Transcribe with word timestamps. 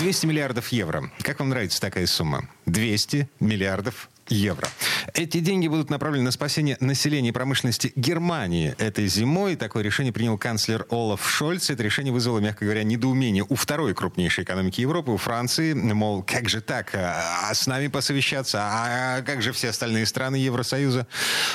200 0.00 0.24
миллиардов 0.24 0.68
евро. 0.68 1.10
Как 1.20 1.40
вам 1.40 1.50
нравится 1.50 1.78
такая 1.78 2.06
сумма? 2.06 2.48
200 2.64 3.28
миллиардов 3.38 4.08
евро. 4.30 4.66
Эти 5.12 5.40
деньги 5.40 5.68
будут 5.68 5.90
направлены 5.90 6.24
на 6.24 6.30
спасение 6.30 6.78
населения 6.80 7.28
и 7.28 7.32
промышленности 7.32 7.92
Германии 7.96 8.74
этой 8.78 9.06
зимой. 9.08 9.56
Такое 9.56 9.82
решение 9.82 10.10
принял 10.10 10.38
канцлер 10.38 10.86
Олаф 10.88 11.28
Шольц. 11.28 11.68
Это 11.68 11.82
решение 11.82 12.14
вызвало, 12.14 12.38
мягко 12.38 12.64
говоря, 12.64 12.82
недоумение 12.82 13.44
у 13.46 13.54
второй 13.56 13.92
крупнейшей 13.92 14.44
экономики 14.44 14.80
Европы, 14.80 15.10
у 15.10 15.18
Франции. 15.18 15.74
Мол, 15.74 16.22
как 16.22 16.48
же 16.48 16.62
так? 16.62 16.94
А 16.94 17.52
с 17.52 17.66
нами 17.66 17.88
посовещаться? 17.88 18.60
А 18.62 19.20
как 19.20 19.42
же 19.42 19.52
все 19.52 19.68
остальные 19.68 20.06
страны 20.06 20.36
Евросоюза? 20.36 21.06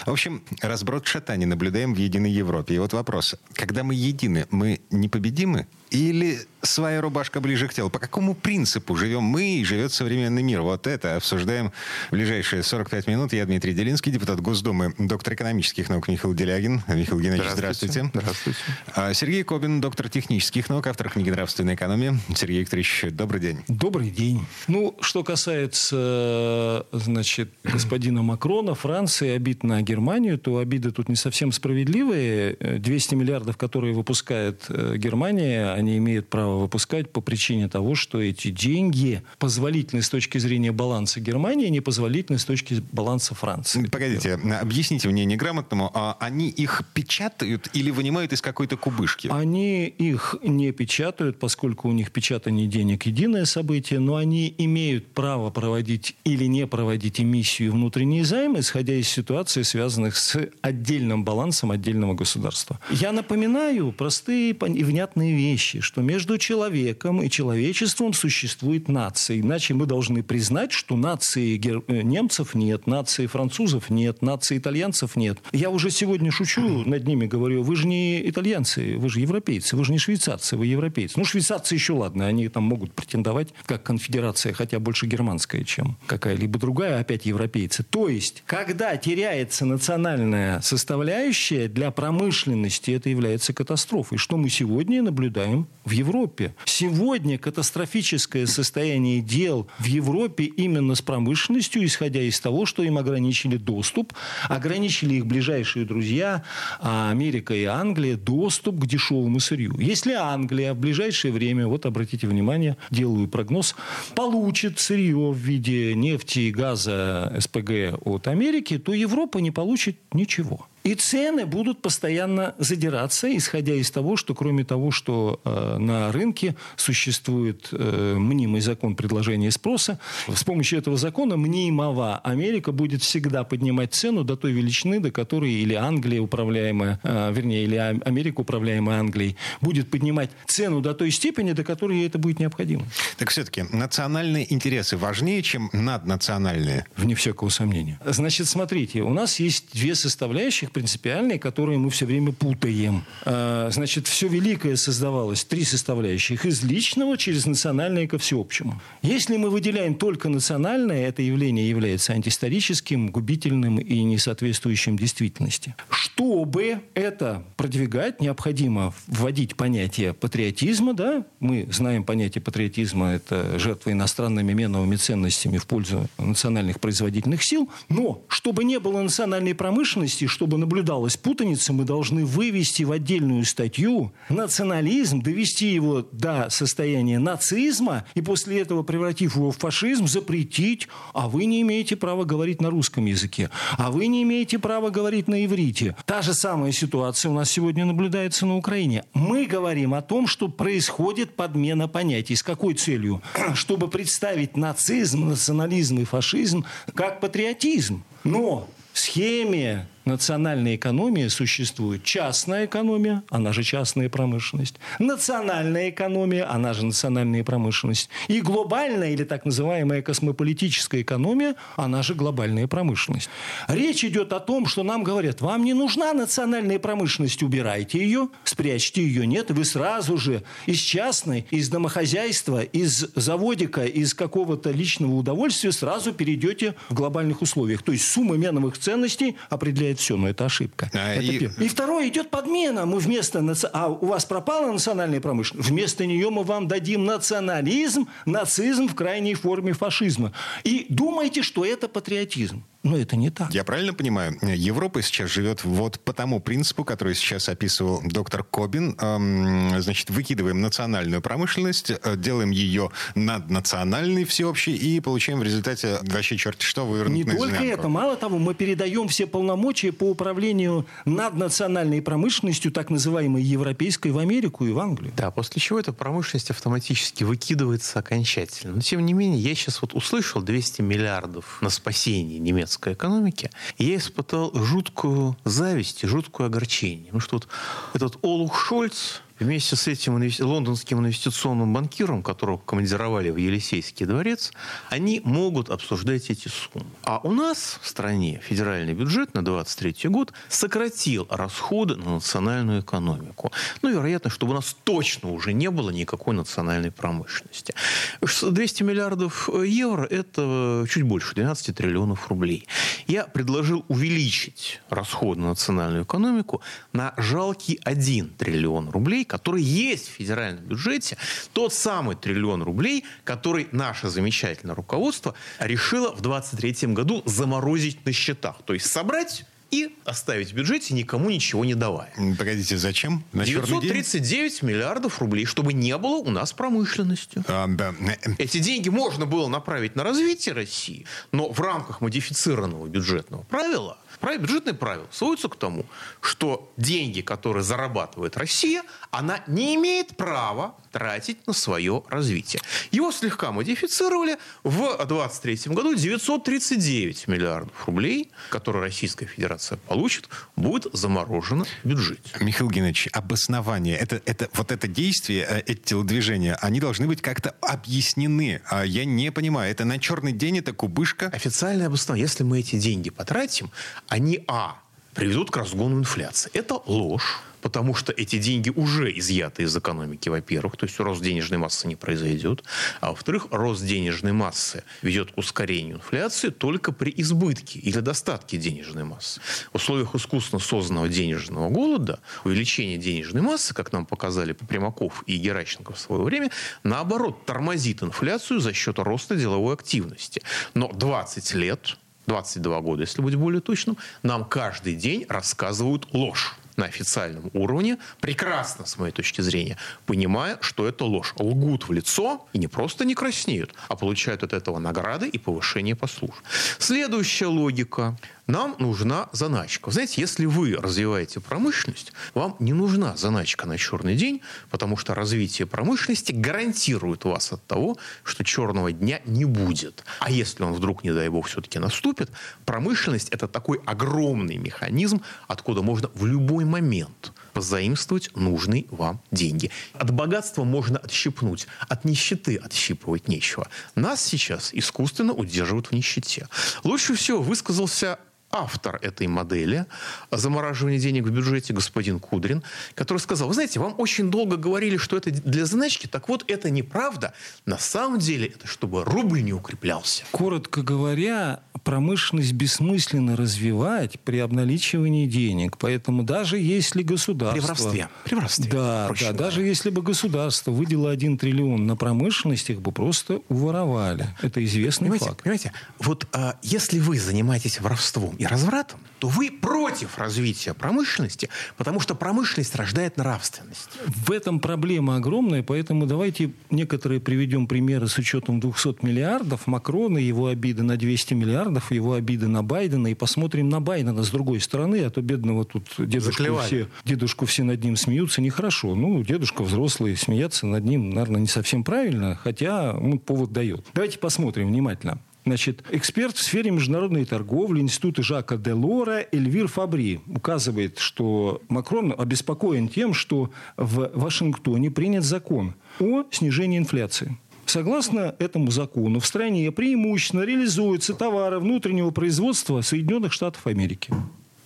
В 0.05 0.12
общем, 0.12 0.43
разброд 0.62 1.07
шатаний 1.07 1.48
наблюдаем 1.48 1.96
в 1.96 1.98
единой 1.98 2.30
Европе. 2.30 2.76
И 2.76 2.77
вот 2.77 2.93
вопрос. 2.93 3.35
Когда 3.54 3.84
мы 3.84 3.96
едины, 3.96 4.46
мы 4.52 4.82
непобедимы? 4.91 5.66
Или 5.95 6.40
своя 6.62 6.99
рубашка 6.99 7.40
ближе 7.40 7.67
к 7.67 7.73
телу? 7.73 7.90
По 7.90 7.99
какому 7.99 8.35
принципу 8.35 8.95
живем 8.95 9.23
мы 9.23 9.59
и 9.59 9.63
живет 9.63 9.94
современный 9.94 10.44
мир? 10.44 10.62
Вот 10.62 10.88
это 10.88 11.16
обсуждаем 11.16 11.71
в 12.09 12.12
ближайшие 12.12 12.63
45 12.63 13.08
минут. 13.08 13.31
Я 13.34 13.45
Дмитрий 13.45 13.73
Делинский, 13.73 14.12
депутат 14.12 14.41
Госдумы, 14.41 14.94
доктор 14.98 15.35
экономических 15.35 15.90
наук 15.90 16.10
Михаил 16.10 16.34
Делягин. 16.34 16.84
Михаил 16.88 17.20
Геннадьевич, 17.20 17.51
здравствуйте. 17.51 18.12
Здравствуйте. 18.13 18.60
А, 18.93 19.13
Сергей 19.13 19.43
Кобин, 19.43 19.79
доктор 19.79 20.10
технических 20.10 20.70
наук, 20.70 20.88
автор 20.88 21.10
книги 21.10 21.29
«Нравственная 21.29 21.76
экономия». 21.76 22.20
Сергей 22.35 22.62
Викторович, 22.62 23.05
добрый 23.12 23.40
день. 23.40 23.60
Добрый 23.70 24.10
день. 24.10 24.46
Ну, 24.68 24.98
что 24.99 25.23
касается, 25.23 26.85
значит, 26.91 27.54
господина 27.63 28.21
Макрона, 28.21 28.76
Франции, 28.76 29.29
обид 29.29 29.63
на 29.63 29.82
Германию, 29.82 30.38
то 30.38 30.57
обиды 30.57 30.91
тут 30.91 31.07
не 31.07 31.16
совсем 31.16 31.51
справедливые. 31.54 32.57
200 32.79 33.16
миллиардов, 33.16 33.57
которые 33.57 33.93
выпускает 33.93 34.66
э, 34.70 34.96
Германия, 34.98 35.85
они 35.86 35.98
имеют 35.98 36.30
право 36.30 36.58
выпускать 36.58 37.12
по 37.12 37.22
причине 37.22 37.70
того, 37.70 37.96
что 37.96 38.20
эти 38.20 38.50
деньги 38.50 39.22
позволительны 39.38 40.02
с 40.02 40.10
точки 40.10 40.40
зрения 40.40 40.72
баланса 40.72 41.20
Германии, 41.20 41.68
непозволительны 41.68 42.40
с 42.40 42.46
точки 42.46 42.84
баланса 42.91 43.36
Франции. 43.36 43.86
Погодите, 43.86 44.34
объясните 44.34 45.08
мне 45.10 45.26
неграмотному, 45.26 45.91
а 45.94 46.18
они 46.20 46.50
их 46.50 46.82
печатают 46.94 47.70
или 47.74 47.91
вынимают 47.91 48.34
из 48.34 48.41
какой-то 48.41 48.78
кубышки? 48.78 49.28
Они 49.32 49.86
их 49.88 50.36
не 50.44 50.72
печатают, 50.72 51.38
поскольку 51.40 51.90
у 51.90 51.91
них 51.91 52.12
печатание 52.12 52.68
денег 52.68 53.06
единое 53.06 53.46
событие, 53.46 54.00
но 54.00 54.16
они 54.16 54.54
имеют 54.58 55.13
право 55.13 55.52
проводить 55.52 56.16
или 56.24 56.46
не 56.46 56.66
проводить 56.66 57.22
эмиссию 57.22 57.74
внутренней 57.74 58.24
займы, 58.24 58.60
исходя 58.60 58.96
из 58.96 59.08
ситуации, 59.08 59.62
связанных 59.62 60.18
с 60.18 60.50
отдельным 60.62 61.24
балансом 61.24 61.70
отдельного 61.70 62.16
государства. 62.16 62.80
Я 62.90 63.12
напоминаю 63.12 63.91
простые 63.91 64.52
и 64.52 64.84
внятные 64.84 65.36
вещи, 65.36 65.65
что 65.74 66.02
между 66.02 66.38
человеком 66.38 67.22
и 67.22 67.30
человечеством 67.30 68.13
существует 68.13 68.88
нация. 68.88 69.40
Иначе 69.40 69.74
мы 69.74 69.85
должны 69.85 70.24
признать, 70.24 70.72
что 70.72 70.96
нации 70.96 71.57
гер... 71.57 71.84
Э, 71.88 72.02
немцев 72.02 72.56
нет, 72.56 72.88
нации 72.88 73.28
французов 73.28 73.90
нет, 73.90 74.22
нации 74.22 74.57
итальянцев 74.57 75.16
нет. 75.16 75.40
Я 75.52 75.69
уже 75.69 75.90
сегодня 75.91 76.31
шучу 76.31 76.84
над 76.85 77.07
ними, 77.07 77.25
говорю, 77.25 77.63
вы 77.63 77.75
же 77.75 77.88
не 77.88 78.28
итальянцы, 78.30 78.97
вы 78.97 79.09
же 79.09 79.19
европейцы, 79.19 79.75
вы 79.75 79.85
же 79.85 79.91
не 79.91 79.97
швейцарцы, 79.97 80.57
вы 80.57 80.67
европейцы. 80.67 81.16
Ну, 81.17 81.25
швейцарцы 81.25 81.75
еще 81.75 81.94
ладно, 81.94 82.28
они 82.28 82.47
там 82.50 82.63
могут 82.63 82.94
претендовать 82.94 83.50
как 83.66 83.84
конфедерация, 83.84 84.53
хотя 84.53 84.79
больше 84.79 85.06
германская, 85.07 85.63
чем 85.63 85.97
какая-либо 86.06 86.59
другая, 86.59 87.00
опять 87.00 87.25
европейцы. 87.25 87.84
То 87.84 88.09
есть, 88.09 88.44
когда 88.45 88.95
теряется 88.97 89.66
национальная 89.66 90.62
составляющая 90.62 91.68
для 91.68 91.91
промышленности, 91.91 92.91
это 92.91 93.09
является 93.09 93.53
катастрофой. 93.53 94.18
Что 94.18 94.38
мы 94.38 94.50
сегодня 94.50 95.01
наблюдаем 95.01 95.54
в 95.85 95.91
Европе. 95.91 96.55
Сегодня 96.66 97.38
катастрофическое 97.38 98.47
состояние 98.47 99.21
дел 99.21 99.67
в 99.79 99.85
Европе 99.85 100.45
именно 100.45 100.95
с 100.95 101.01
промышленностью, 101.01 101.85
исходя 101.85 102.21
из 102.21 102.39
того, 102.39 102.66
что 102.66 102.83
им 102.83 102.97
ограничили 102.97 103.57
доступ, 103.57 104.13
ограничили 104.49 105.15
их 105.15 105.25
ближайшие 105.25 105.85
друзья, 105.85 106.44
а 106.79 107.11
Америка 107.11 107.53
и 107.53 107.65
Англия, 107.65 108.17
доступ 108.17 108.81
к 108.81 108.88
дешевому 108.88 109.39
сырью. 109.39 109.75
Если 109.79 110.13
Англия 110.13 110.73
в 110.73 110.79
ближайшее 110.79 111.31
время, 111.31 111.67
вот 111.67 111.85
обратите 111.85 112.27
внимание, 112.27 112.77
делаю 112.89 113.27
прогноз, 113.27 113.75
получит 114.15 114.79
сырье 114.79 115.31
в 115.31 115.38
виде 115.38 115.94
нефти 115.94 116.39
и 116.39 116.51
газа 116.51 117.35
СПГ 117.39 117.99
от 118.01 118.27
Америки, 118.27 118.77
то 118.77 118.94
Европа 118.94 119.38
не 119.38 119.51
получит 119.51 119.97
ничего. 120.13 120.67
И 120.85 120.94
цены 120.94 121.47
будут 121.47 121.81
постоянно 121.81 122.53
задираться, 122.59 123.35
исходя 123.35 123.73
из 123.73 123.90
того, 123.90 124.18
что 124.18 124.35
кроме 124.35 124.63
того, 124.63 124.91
что 124.91 125.41
э, 125.44 125.78
на 125.79 126.12
рынке 126.12 126.56
существует 126.75 127.69
э, 127.72 128.13
мнимый 128.16 128.62
закон 128.62 128.95
предложения 128.95 129.47
и 129.47 129.51
спроса, 129.51 130.00
с 130.31 130.44
помощью 130.44 130.78
этого 130.78 130.95
закона 130.95 131.38
мнимого 131.38 132.19
Америка 132.19 132.72
будет 132.72 133.01
всегда 133.01 133.44
поднимать 133.44 133.95
цену 133.95 134.24
до 134.24 134.35
той 134.35 134.51
величины, 134.51 135.00
до 135.00 135.09
которой 135.09 135.53
или 135.53 135.74
Англия 135.74 136.22
управляемая, 136.22 137.00
э, 137.01 137.34
вернее, 137.34 137.63
или 137.63 137.78
Америка 137.78 138.41
управляемая 138.41 139.00
Англией, 139.00 139.38
будет 139.62 139.90
поднимать 139.90 140.29
цену 140.45 140.81
до 140.81 140.94
той 140.94 141.09
степени, 141.09 141.53
до 141.53 141.63
которой 141.63 141.97
ей 141.97 142.06
это 142.06 142.19
будет 142.19 142.40
необходимо. 142.40 142.85
Так 143.18 143.31
все-таки 143.31 143.63
национальные 143.72 144.53
интересы 144.53 144.97
важнее, 144.97 145.41
чем 145.41 145.72
наднациональные? 145.74 146.85
Вне 146.95 147.16
всякого 147.16 147.50
сомнения. 147.50 148.00
Значит, 148.06 148.47
смотрите, 148.47 149.01
у 149.01 149.09
нас 149.09 149.40
есть 149.40 149.74
две 149.74 149.95
составляющих 149.95 150.75
принципиальные, 150.75 151.40
которые 151.40 151.80
мы 151.80 151.90
все 151.90 152.06
время 152.06 152.34
путаем. 152.34 153.06
А, 153.24 153.69
значит, 153.72 154.08
все 154.08 154.28
великое 154.28 154.75
создавалось, 154.75 155.46
три 155.46 155.63
составляющих. 155.63 156.46
Из 156.46 156.63
личного 156.63 157.18
через 157.18 157.46
национальное 157.46 158.08
ко 158.08 158.18
всеобщему. 158.18 158.81
Если 159.02 159.38
мы 159.38 159.50
выделяем 159.50 159.96
только 159.96 160.28
национальное, 160.28 161.08
это 161.08 161.22
явление 161.22 161.69
является 161.69 162.12
антиисторическим, 162.12 163.09
губительным 163.09 163.78
и 163.78 164.03
несоответствующим 164.03 164.97
действительности. 164.97 165.75
Чтобы 165.90 166.81
это 166.94 167.44
продвигать, 167.56 168.19
необходимо 168.19 168.94
вводить 169.07 169.56
понятие 169.56 170.13
патриотизма. 170.13 170.94
Да? 170.94 171.25
Мы 171.40 171.69
знаем 171.72 172.03
понятие 172.03 172.42
патриотизма– 172.42 173.12
это 173.13 173.57
жертва 173.59 173.92
иностранными 173.94 174.52
меновыми 174.52 174.97
ценностями 174.97 175.57
в 175.57 175.68
пользу 175.68 176.09
национальных 176.18 176.81
производительных 176.81 177.46
сил. 177.46 177.69
Но 177.88 178.22
чтобы 178.28 178.66
не 178.66 178.78
было 178.78 179.02
национальной 179.02 179.56
промышленности, 179.56 180.28
чтобы 180.28 180.57
наблюдалась 180.65 181.15
путаница, 181.15 181.73
мы 181.73 181.83
должны 181.83 182.25
вывести 182.25 182.81
в 182.81 182.91
отдельную 182.91 183.45
статью 183.45 184.11
национализм, 184.29 185.21
довести 185.21 185.71
его 185.71 186.01
до 186.11 186.47
состояния 186.49 187.19
нацизма 187.19 188.05
и 188.15 188.21
после 188.21 188.61
этого, 188.61 188.81
превратив 188.81 189.35
его 189.35 189.51
в 189.51 189.57
фашизм, 189.57 190.07
запретить, 190.07 190.87
а 191.13 191.29
вы 191.29 191.45
не 191.45 191.61
имеете 191.61 191.95
права 191.95 192.23
говорить 192.23 192.61
на 192.61 192.71
русском 192.71 193.05
языке, 193.05 193.51
а 193.77 193.91
вы 193.91 194.07
не 194.07 194.23
имеете 194.23 194.57
права 194.57 194.89
говорить 194.89 195.27
на 195.27 195.45
иврите. 195.45 195.95
Та 196.05 196.23
же 196.23 196.33
самая 196.33 196.71
ситуация 196.71 197.29
у 197.29 197.35
нас 197.35 197.51
сегодня 197.51 197.85
наблюдается 197.85 198.47
на 198.47 198.57
Украине. 198.57 199.03
Мы 199.13 199.45
говорим 199.45 199.93
о 199.93 200.01
том, 200.01 200.25
что 200.25 200.47
происходит 200.47 201.35
подмена 201.35 201.87
понятий. 201.87 202.35
С 202.35 202.41
какой 202.41 202.73
целью? 202.73 203.21
Чтобы 203.53 203.87
представить 203.87 204.57
нацизм, 204.57 205.29
национализм 205.29 205.99
и 205.99 206.05
фашизм 206.05 206.65
как 206.95 207.19
патриотизм. 207.19 208.03
Но 208.23 208.68
в 208.94 209.00
схеме 209.00 209.88
национальной 210.06 210.75
экономии 210.75 211.28
существует 211.28 212.04
частная 212.04 212.66
экономия, 212.66 213.24
она 213.30 213.54
же 213.54 213.63
частная 213.63 214.10
промышленность, 214.10 214.75
национальная 215.00 215.90
экономия, 215.90 216.50
она 216.50 216.74
же 216.74 216.86
национальная 216.86 217.44
промышленность, 217.44 218.10
и 218.28 218.42
глобальная 218.42 219.12
или 219.12 219.24
так 219.24 219.46
называемая 219.46 220.02
космополитическая 220.02 221.02
экономия, 221.02 221.56
она 221.75 222.04
же 222.04 222.13
глобальная 222.13 222.68
промышленность. 222.68 223.30
Речь 223.68 224.04
идет 224.04 224.34
о 224.34 224.40
том, 224.40 224.66
что 224.66 224.84
нам 224.84 225.04
говорят, 225.04 225.42
вам 225.42 225.63
не 225.63 225.74
нужна 225.74 226.13
национальная 226.13 226.80
промышленность, 226.80 227.44
убирайте 227.44 228.00
ее, 228.00 228.30
спрячьте 228.44 229.02
ее, 229.04 229.25
нет, 229.25 229.52
вы 229.52 229.66
сразу 229.66 230.18
же 230.18 230.44
из 230.66 230.80
частной, 230.80 231.46
из 231.52 231.69
домохозяйства, 231.69 232.62
из 232.62 233.06
заводика, 233.16 233.86
из 233.86 234.13
какого-то 234.13 234.72
личного 234.72 235.16
удовольствия 235.16 235.72
сразу 235.72 236.13
перейдете 236.13 236.75
в 236.90 236.94
глобальных 236.94 237.42
условиях. 237.42 237.84
То 237.84 237.92
есть 237.92 238.07
сумма 238.07 238.36
меновых 238.36 238.78
ценностей 238.78 239.36
определяет 239.50 239.94
решает 239.95 240.00
все, 240.00 240.18
но 240.18 240.30
это 240.30 240.45
ошибка. 240.45 240.89
А 240.94 241.13
это 241.13 241.24
и... 241.24 241.65
и 241.65 241.68
второе, 241.68 242.07
идет 242.07 242.30
подмена. 242.30 242.86
Мы 242.86 243.00
вместо... 243.00 243.44
А 243.74 243.88
у 243.88 244.06
вас 244.06 244.25
пропала 244.25 244.71
национальная 244.71 245.21
промышленность? 245.21 245.69
Вместо 245.69 246.06
нее 246.06 246.30
мы 246.30 246.44
вам 246.44 246.68
дадим 246.68 247.06
национализм, 247.06 248.07
нацизм 248.25 248.88
в 248.88 248.95
крайней 248.95 249.36
форме 249.36 249.74
фашизма. 249.74 250.33
И 250.63 250.86
думайте, 250.89 251.42
что 251.42 251.65
это 251.65 251.88
патриотизм. 251.88 252.63
Но 252.85 252.95
это 252.95 253.15
не 253.15 253.31
так. 253.31 253.51
Я 253.51 253.63
правильно 253.63 253.95
понимаю, 253.95 254.37
Европа 254.43 255.01
сейчас 255.01 255.31
живет 255.31 255.63
вот 255.63 255.99
по 255.99 256.13
тому 256.13 256.39
принципу, 256.39 256.83
который 256.83 257.15
сейчас 257.15 257.49
описывал 257.49 258.03
доктор 258.05 258.43
Кобин. 258.43 258.95
Эм, 259.01 259.81
значит, 259.81 260.11
выкидываем 260.11 260.61
национальную 260.61 261.19
промышленность, 261.19 261.89
э, 261.89 262.15
делаем 262.15 262.51
ее 262.51 262.91
наднациональной, 263.15 264.23
всеобщей, 264.23 264.75
и 264.75 264.99
получаем 264.99 265.39
в 265.39 265.43
результате 265.43 265.97
вообще 266.03 266.37
черт 266.37 266.61
что 266.61 266.85
вывернуть 266.85 267.25
Не 267.25 267.37
только 267.37 267.63
это. 267.63 267.87
Мало 267.87 268.17
того, 268.17 268.37
мы 268.37 268.53
передаем 268.53 269.07
все 269.07 269.25
полномочия 269.25 269.91
по 269.91 270.03
управлению 270.03 270.85
наднациональной 271.05 272.03
промышленностью, 272.03 272.71
так 272.71 272.91
называемой 272.91 273.41
европейской, 273.41 274.09
в 274.09 274.19
Америку 274.19 274.63
и 274.63 274.71
в 274.71 274.77
Англию. 274.77 275.11
Да, 275.17 275.31
после 275.31 275.59
чего 275.59 275.79
эта 275.79 275.91
промышленность 275.91 276.51
автоматически 276.51 277.23
выкидывается 277.23 277.97
окончательно. 277.97 278.75
Но, 278.75 278.81
тем 278.81 279.03
не 279.03 279.13
менее, 279.13 279.39
я 279.39 279.55
сейчас 279.55 279.81
вот 279.81 279.95
услышал 279.95 280.43
200 280.43 280.83
миллиардов 280.83 281.57
на 281.61 281.71
спасение 281.71 282.37
немецкого 282.37 282.75
немецкой 282.75 282.94
экономики, 282.94 283.50
я 283.77 283.95
испытал 283.95 284.51
жуткую 284.54 285.38
зависть 285.45 286.04
и 286.04 286.07
жуткое 286.07 286.48
огорчение. 286.48 287.10
Ну 287.12 287.19
что 287.19 287.38
вот 287.38 287.48
этот 287.94 288.18
Олух 288.24 288.60
Шольц, 288.60 289.22
вместе 289.39 289.75
с 289.75 289.87
этим 289.87 290.15
лондонским 290.39 290.99
инвестиционным 290.99 291.73
банкиром, 291.73 292.23
которого 292.23 292.57
командировали 292.57 293.29
в 293.29 293.37
Елисейский 293.37 294.05
дворец, 294.05 294.51
они 294.89 295.21
могут 295.23 295.69
обсуждать 295.69 296.29
эти 296.29 296.47
суммы. 296.47 296.85
А 297.03 297.19
у 297.23 297.31
нас 297.31 297.79
в 297.81 297.87
стране 297.87 298.41
федеральный 298.43 298.93
бюджет 298.93 299.33
на 299.33 299.43
2023 299.43 300.09
год 300.09 300.33
сократил 300.49 301.27
расходы 301.29 301.95
на 301.95 302.15
национальную 302.15 302.81
экономику. 302.81 303.51
Ну, 303.81 303.89
вероятно, 303.89 304.29
чтобы 304.29 304.53
у 304.53 304.55
нас 304.55 304.75
точно 304.83 305.31
уже 305.31 305.53
не 305.53 305.69
было 305.69 305.89
никакой 305.89 306.35
национальной 306.35 306.91
промышленности. 306.91 307.73
200 308.21 308.83
миллиардов 308.83 309.49
евро– 309.49 310.05
это 310.09 310.85
чуть 310.89 311.03
больше 311.03 311.35
12 311.35 311.75
триллионов 311.75 312.29
рублей. 312.29 312.67
Я 313.07 313.25
предложил 313.25 313.85
увеличить 313.87 314.81
расходы 314.89 315.41
на 315.41 315.49
национальную 315.49 316.03
экономику 316.03 316.61
на 316.93 317.13
жалкий 317.17 317.79
1 317.83 318.29
триллион 318.37 318.89
рублей, 318.89 319.25
который 319.27 319.62
есть 319.62 320.07
в 320.07 320.12
федеральном 320.12 320.63
бюджете, 320.63 321.18
тот 321.54 321.74
самый 321.74 322.16
триллион 322.16 322.63
рублей, 322.63 323.06
который 323.24 323.68
наше 323.72 324.10
замечательное 324.10 324.75
руководство 324.75 325.36
решило 325.60 326.16
в 326.16 326.22
2023 326.22 326.94
году 326.94 327.24
заморозить 327.25 328.06
на 328.06 328.12
счетах. 328.12 328.57
То 328.66 328.74
есть 328.74 328.92
собрать 328.92 329.45
и 329.72 329.95
оставить 330.06 330.51
в 330.51 330.56
бюджете, 330.56 330.94
никому 330.94 331.30
ничего 331.30 331.66
не 331.66 331.75
давая. 331.75 332.13
Погодите, 332.38 332.77
зачем? 332.77 333.24
На 333.33 333.44
939 333.45 334.62
миллиардов 334.63 335.19
рублей, 335.19 335.45
чтобы 335.45 335.74
не 335.74 335.98
было 335.98 336.18
у 336.18 336.30
нас 336.30 336.54
промышленности. 336.54 337.44
А, 337.48 337.68
да. 337.68 337.94
Эти 338.38 338.60
деньги 338.60 338.89
можно 338.89 339.25
было 339.25 339.48
направить 339.48 339.95
на 339.95 340.04
развитие 340.04 340.56
России, 340.56 341.06
но 341.31 341.51
в 341.51 341.60
рамках 341.60 342.01
модифицированного 342.01 342.88
бюджетного 342.88 343.44
правила 343.44 343.98
Бюджетное 344.38 344.74
правило 344.74 345.07
сводится 345.12 345.48
к 345.50 345.56
тому, 345.56 345.86
что 346.22 346.72
деньги, 346.77 347.22
которые 347.22 347.63
зарабатывает 347.63 348.38
Россия, 348.38 348.83
она 349.12 349.42
не 349.48 349.75
имеет 349.75 350.18
права 350.18 350.75
тратить 350.92 351.45
на 351.45 351.51
свое 351.51 352.04
развитие. 352.10 352.62
Его 352.92 353.12
слегка 353.12 353.51
модифицировали. 353.51 354.38
В 354.63 354.95
2023 354.95 355.74
году 355.74 355.94
939 355.94 357.27
миллиардов 357.27 357.86
рублей, 357.86 358.31
которые 358.50 358.83
Российская 358.83 359.25
Федерация 359.25 359.77
получит, 359.77 360.30
будет 360.56 360.88
заморожено 360.94 361.66
в 361.83 361.88
бюджете. 361.88 362.21
Михаил 362.39 362.69
Геннадьевич, 362.69 363.10
обоснование, 363.12 363.98
это, 363.98 364.21
это, 364.25 364.50
вот 364.54 364.71
это 364.71 364.88
действие, 364.88 365.45
э, 365.50 365.60
эти 365.66 365.81
телодвижения, 365.81 366.56
они 366.62 366.80
должны 366.80 367.07
быть 367.07 367.21
как-то 367.21 367.56
объяснены. 367.60 368.62
А 368.69 368.86
я 368.86 369.04
не 369.04 369.33
понимаю, 369.33 369.71
это 369.71 369.83
на 369.83 370.00
черный 370.00 370.31
день, 370.31 370.60
это 370.60 370.71
кубышка? 370.71 371.28
Официальное 371.28 371.88
обоснование. 371.88 372.24
Если 372.24 372.44
мы 372.44 372.62
эти 372.62 372.78
деньги 372.78 373.10
потратим, 373.10 373.69
они, 374.15 374.45
а, 374.47 374.77
приведут 375.13 375.51
к 375.51 375.57
разгону 375.57 376.00
инфляции. 376.00 376.50
Это 376.53 376.75
ложь 376.85 377.41
потому 377.62 377.95
что 377.95 378.12
эти 378.12 378.38
деньги 378.38 378.69
уже 378.69 379.12
изъяты 379.17 379.63
из 379.63 379.75
экономики, 379.75 380.29
во-первых, 380.29 380.77
то 380.77 380.85
есть 380.85 381.00
рост 381.00 381.23
денежной 381.23 381.57
массы 381.57 381.88
не 381.88 381.95
произойдет, 381.95 382.63
а 383.01 383.09
во-вторых, 383.09 383.47
рост 383.50 383.83
денежной 383.83 384.33
массы 384.33 384.83
ведет 385.01 385.31
к 385.31 385.38
ускорению 385.39 385.95
инфляции 385.95 386.50
только 386.50 386.91
при 386.91 387.12
избытке 387.17 387.79
или 387.79 388.01
достатке 388.01 388.57
денежной 388.57 389.03
массы. 389.03 389.41
В 389.73 389.77
условиях 389.77 390.13
искусственно 390.13 390.59
созданного 390.59 391.09
денежного 391.09 391.69
голода 391.69 392.19
увеличение 392.44 393.00
денежной 393.00 393.41
массы, 393.41 393.73
как 393.73 393.91
нам 393.91 394.06
показали 394.06 394.53
Примаков 394.53 395.23
и 395.25 395.35
Геращенко 395.38 395.94
в 395.94 396.00
свое 396.00 396.21
время, 396.21 396.51
наоборот, 396.83 397.47
тормозит 397.47 398.03
инфляцию 398.03 398.59
за 398.59 398.73
счет 398.73 399.00
роста 399.00 399.35
деловой 399.35 399.73
активности. 399.73 400.44
Но 400.75 400.91
20 400.94 401.56
лет 401.56 401.97
22 402.27 402.81
года, 402.81 403.01
если 403.01 403.22
быть 403.22 403.36
более 403.36 403.62
точным, 403.62 403.98
нам 404.24 404.45
каждый 404.45 404.95
день 404.95 405.25
рассказывают 405.30 406.07
ложь 406.13 406.56
на 406.77 406.86
официальном 406.86 407.50
уровне, 407.54 407.98
прекрасно, 408.19 408.86
с 408.86 408.98
моей 408.98 409.12
точки 409.12 409.42
зрения, 409.42 409.77
понимая, 410.06 410.57
что 410.62 410.88
это 410.88 411.06
ложь. 411.06 411.33
Лгут 411.38 411.88
в 411.88 411.94
лицо 411.94 412.48
и 412.54 412.57
не 412.57 412.68
просто 412.68 413.06
не 413.06 413.16
краснеют, 413.16 413.74
а 413.88 413.95
получают 413.95 414.44
от 414.44 414.54
этого 414.54 414.80
награды 414.80 415.27
и 415.27 415.38
повышение 415.38 415.95
по 415.95 416.07
службе. 416.07 416.42
Следующая 416.80 417.48
логика 417.48 418.18
нам 418.48 418.75
нужна 418.77 419.27
заначка. 419.31 419.89
знаете, 419.89 420.22
если 420.22 420.45
вы 420.45 420.75
развиваете 420.75 421.39
промышленность, 421.39 422.13
вам 422.36 422.56
не 422.60 422.74
нужна 422.74 423.18
заначка 423.18 423.66
на 423.66 423.78
черный 423.78 424.16
день, 424.16 424.42
потому 424.69 424.98
что 424.98 425.16
развитие 425.16 425.66
промышленности 425.66 426.31
гарантирует 426.31 427.25
вас 427.25 427.51
от 427.51 427.66
того, 427.66 427.98
что 428.24 428.44
черного 428.44 428.92
дня 428.92 429.19
не 429.25 429.45
будет. 429.45 430.04
А 430.19 430.30
если 430.30 430.63
он 430.63 430.74
вдруг, 430.74 431.04
не 431.04 431.12
дай 431.12 431.30
бог, 431.30 431.48
все-таки 431.48 431.80
наступит, 431.80 432.30
промышленность– 432.66 433.30
это 433.31 433.48
такой 433.48 433.81
огромный 433.86 434.57
механизм, 434.57 435.24
откуда 435.48 435.81
можно 435.81 436.12
в 436.13 436.25
любой 436.28 436.64
момент 436.65 437.31
позаимствовать 437.53 438.35
нужные 438.35 438.85
вам 438.91 439.21
деньги. 439.31 439.71
От 439.94 440.12
богатства 440.12 440.63
можно 440.63 440.97
отщипнуть, 441.00 441.67
от 441.88 442.03
нищеты 442.03 442.57
отщипывать 442.57 443.27
нечего. 443.27 443.69
Нас 443.95 444.23
сейчас 444.23 444.73
искусственно 444.73 445.33
удерживают 445.33 445.88
в 445.88 445.91
нищете. 445.94 446.50
Лучше 446.83 447.15
всего 447.15 447.41
высказался 447.41 448.19
автор 448.56 449.00
этой 449.02 449.28
модели 449.28 449.86
замораживания 450.31 450.98
денег 450.98 451.25
в 451.25 451.30
бюджете, 451.30 451.74
господин 451.74 452.19
Кудрин, 452.19 452.63
который 452.96 453.18
сказал, 453.18 453.50
вы 453.50 453.54
знаете, 453.54 453.80
вам 453.80 453.96
очень 453.98 454.31
долго 454.31 454.56
говорили, 454.56 454.98
что 454.98 455.18
это 455.18 455.30
для 455.30 455.66
заначки, 455.66 456.07
так 456.07 456.30
вот, 456.30 456.46
это 456.48 456.69
неправда. 456.69 457.34
На 457.66 457.78
самом 457.78 458.19
деле 458.19 458.48
это 458.48 458.66
чтобы 458.66 459.04
рубль 459.04 459.44
не 459.44 459.54
укреплялся. 459.54 460.24
Коротко 460.31 460.81
говоря, 460.81 461.62
промышленность 461.84 462.54
бессмысленно 462.54 463.36
развивать 463.36 464.19
при 464.21 464.40
обналичивании 464.40 465.28
денег. 465.28 465.78
Поэтому 465.78 466.24
даже 466.24 466.57
если 466.57 467.04
государство... 467.04 467.54
При 467.54 467.62
воровстве. 467.62 468.09
При 468.24 468.35
воровстве. 468.35 468.71
Да, 468.71 469.12
да 469.19 469.33
даже 469.33 469.64
если 469.64 469.90
бы 469.90 470.02
государство 470.02 470.71
выделило 470.71 471.12
один 471.12 471.38
триллион 471.38 471.85
на 471.85 471.95
промышленность, 471.95 472.69
их 472.69 472.81
бы 472.81 472.92
просто 472.92 473.42
уворовали. 473.50 474.28
Это 474.42 474.64
известный 474.64 475.06
понимаете, 475.06 475.26
факт. 475.26 475.44
Понимаете, 475.44 475.71
вот 476.00 476.28
а, 476.33 476.57
если 476.64 477.00
вы 477.00 477.19
занимаетесь 477.19 477.80
воровством 477.81 478.35
и 478.38 478.44
развратом, 478.45 478.99
то 479.19 479.28
вы 479.28 479.49
против 479.49 480.18
развития 480.18 480.73
промышленности, 480.73 481.49
потому 481.78 481.99
что 481.99 482.16
промышленность 482.16 482.75
рождает 482.75 483.18
нравственность. 483.18 483.90
В 484.06 484.31
этом 484.31 484.59
проблема 484.59 485.16
огромная, 485.18 485.64
поэтому 485.64 486.06
давайте 486.06 486.54
некоторые 486.69 487.19
приведем 487.19 487.68
примеры 487.68 488.07
с 488.07 488.18
учетом 488.18 488.59
200 488.59 489.06
миллиардов. 489.06 489.68
Макрона, 489.68 490.18
его 490.18 490.47
обиды 490.47 490.83
на 490.83 490.97
200 490.97 491.33
миллиардов, 491.33 491.92
его 491.92 492.14
обиды 492.14 492.47
на 492.47 492.64
Байдена, 492.64 493.07
и 493.07 493.14
посмотрим 493.14 493.69
на 493.69 493.81
Байдена 493.81 494.23
с 494.23 494.30
другой 494.30 494.59
стороны, 494.59 495.04
а 495.04 495.09
то 495.09 495.21
бедного 495.21 495.66
тут 495.66 495.87
дедушку 495.97 496.59
все, 496.66 496.87
дедушку 497.04 497.45
все 497.45 497.64
над 497.64 497.83
ним 497.83 497.95
смеются, 497.95 498.42
нехорошо. 498.42 498.95
Ну, 498.95 499.23
дедушка 499.23 499.64
взрослый, 499.64 500.16
смеяться 500.16 500.66
над 500.66 500.83
ним, 500.83 501.09
наверное, 501.09 501.42
не 501.42 501.47
совсем 501.47 501.83
правильно, 501.83 502.35
хотя 502.35 502.94
ну, 502.94 503.19
повод 503.19 503.52
дает. 503.52 503.85
Давайте 503.94 504.19
посмотрим 504.19 504.68
внимательно. 504.68 505.19
Значит, 505.45 505.83
эксперт 505.92 506.35
в 506.35 506.42
сфере 506.42 506.71
международной 506.71 507.23
торговли 507.23 507.80
Института 507.80 508.23
Жака 508.23 508.57
Делора 508.57 509.28
Эльвир 509.31 509.68
Фабри 509.68 510.21
указывает, 510.25 510.97
что 510.97 511.61
Макрон 511.69 512.16
обеспокоен 512.18 512.88
тем, 512.88 513.14
что 513.14 513.52
в 513.78 514.10
Вашингтоне 514.16 514.90
принят 514.90 515.24
закон 515.24 515.75
о 516.00 516.24
снижении 516.32 516.80
инфляции. 516.80 517.38
Согласно 517.68 518.36
этому 518.40 518.72
закону, 518.72 519.20
в 519.20 519.25
стране 519.25 519.72
преимущественно 519.72 520.42
реализуются 520.42 521.14
товары 521.14 521.60
внутреннего 521.60 522.10
производства 522.10 522.82
Соединенных 522.82 523.32
Штатов 523.32 523.68
Америки. 523.68 524.12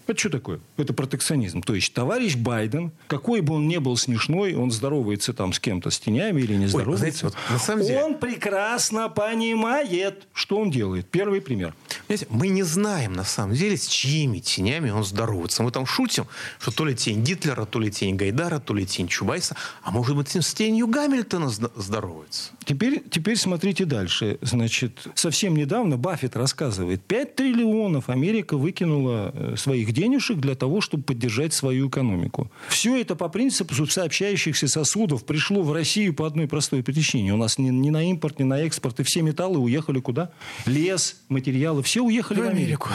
Это 0.10 0.20
что 0.20 0.30
такое? 0.32 0.60
Это 0.78 0.92
протекционизм. 0.92 1.62
То 1.62 1.76
есть 1.76 1.94
товарищ 1.94 2.36
Байден, 2.36 2.92
какой 3.06 3.42
бы 3.42 3.54
он 3.54 3.68
ни 3.68 3.78
был 3.78 3.96
смешной, 3.96 4.56
он 4.56 4.72
здоровается 4.72 5.34
там 5.34 5.54
с 5.54 5.60
кем-то, 5.60 5.92
с 5.92 6.00
тенями 6.00 6.42
или 6.42 6.56
не 6.56 6.66
здоровается. 6.66 6.98
знаете, 7.00 7.20
вот 7.26 7.36
на 7.52 7.60
самом 7.60 7.86
деле- 7.86 8.04
Он 8.04 8.16
прекрасно 8.18 9.08
понимает, 9.10 10.28
что 10.34 10.58
он 10.58 10.72
делает. 10.72 11.08
Первый 11.08 11.42
пример. 11.42 11.76
Понимаете, 12.08 12.28
мы 12.32 12.48
не 12.48 12.64
знаем, 12.64 13.14
на 13.14 13.24
самом 13.24 13.54
деле, 13.54 13.78
с 13.78 13.88
чьими 13.88 14.40
тенями 14.40 14.90
он 14.90 15.04
здоровается. 15.04 15.62
Мы 15.62 15.70
там 15.72 15.86
шутим, 15.86 16.26
что 16.60 16.72
то 16.72 16.86
ли 16.86 16.96
тень 16.96 17.22
Гитлера, 17.24 17.66
то 17.66 17.80
ли 17.80 17.92
тень 17.92 18.16
Гайдара, 18.16 18.58
то 18.60 18.74
ли 18.74 18.88
тень 18.88 19.08
Чубайса, 19.08 19.56
а 19.84 19.92
может 19.92 20.16
быть, 20.16 20.36
с 20.36 20.54
тенью 20.56 20.88
Гамильтона 20.88 21.50
здоровается. 21.50 22.52
Теперь, 22.66 23.04
теперь 23.12 23.36
смотрите 23.36 23.86
дальше. 23.86 24.40
Значит, 24.42 25.08
совсем 25.14 25.56
недавно 25.56 25.98
Баффет 25.98 26.36
рассказывает, 26.36 27.02
5 27.04 27.36
триллионов 27.36 28.10
Америка 28.10 28.58
выкинула 28.58 29.32
э, 29.34 29.56
своих 29.56 29.94
денежек 30.00 30.38
для 30.38 30.56
того, 30.56 30.80
чтобы 30.82 31.04
поддержать 31.04 31.54
свою 31.54 31.90
экономику. 31.90 32.50
Все 32.70 33.00
это 33.02 33.16
по 33.16 33.28
принципу 33.30 33.74
сообщающихся 33.86 34.68
сосудов 34.68 35.26
пришло 35.26 35.62
в 35.62 35.74
Россию 35.74 36.14
по 36.14 36.26
одной 36.26 36.48
простой 36.48 36.84
причине. 36.84 37.34
У 37.34 37.38
нас 37.38 37.58
ни, 37.58 37.70
ни 37.70 37.90
на 37.90 38.10
импорт, 38.10 38.40
ни 38.40 38.44
на 38.44 38.62
экспорт, 38.62 39.00
и 39.00 39.04
все 39.04 39.22
металлы 39.22 39.60
уехали 39.60 40.00
куда? 40.00 40.32
Лес, 40.66 41.18
материалы, 41.28 41.84
все 41.84 42.02
уехали 42.02 42.40
в, 42.40 42.44
В 42.44 42.48
Америку. 42.48 42.60
Америку. 42.60 42.90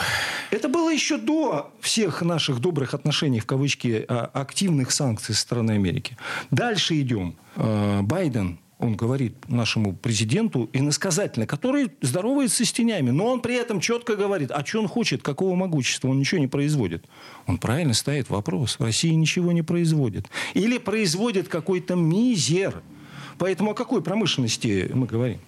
Это 0.51 0.67
было 0.67 0.91
еще 0.91 1.17
до 1.17 1.71
всех 1.79 2.21
наших 2.21 2.59
добрых 2.59 2.93
отношений, 2.93 3.39
в 3.39 3.45
кавычки, 3.45 4.05
а, 4.07 4.29
активных 4.33 4.91
санкций 4.91 5.35
со 5.35 5.41
стороны 5.41 5.71
Америки. 5.71 6.17
Дальше 6.51 6.99
идем. 6.99 7.35
Э, 7.55 8.01
Байден, 8.01 8.59
он 8.85 8.95
говорит 8.95 9.49
нашему 9.49 9.93
президенту 9.93 10.69
иносказательно, 10.73 11.45
который 11.45 11.91
здоровается 12.01 12.65
с 12.65 12.71
тенями, 12.71 13.09
но 13.09 13.27
он 13.27 13.41
при 13.41 13.55
этом 13.55 13.79
четко 13.79 14.15
говорит, 14.15 14.51
а 14.51 14.65
что 14.65 14.79
он 14.79 14.87
хочет, 14.87 15.21
какого 15.21 15.55
могущества, 15.55 16.09
он 16.09 16.19
ничего 16.19 16.39
не 16.39 16.47
производит. 16.47 17.05
Он 17.47 17.57
правильно 17.57 17.93
ставит 17.93 18.29
вопрос. 18.29 18.77
Россия 18.79 19.13
ничего 19.15 19.51
не 19.51 19.61
производит. 19.61 20.27
Или 20.53 20.77
производит 20.77 21.47
какой-то 21.47 21.95
мизер. 21.95 22.81
Поэтому 23.37 23.71
о 23.71 23.73
какой 23.73 24.01
промышленности 24.01 24.89
мы 24.93 25.07
говорим? 25.07 25.39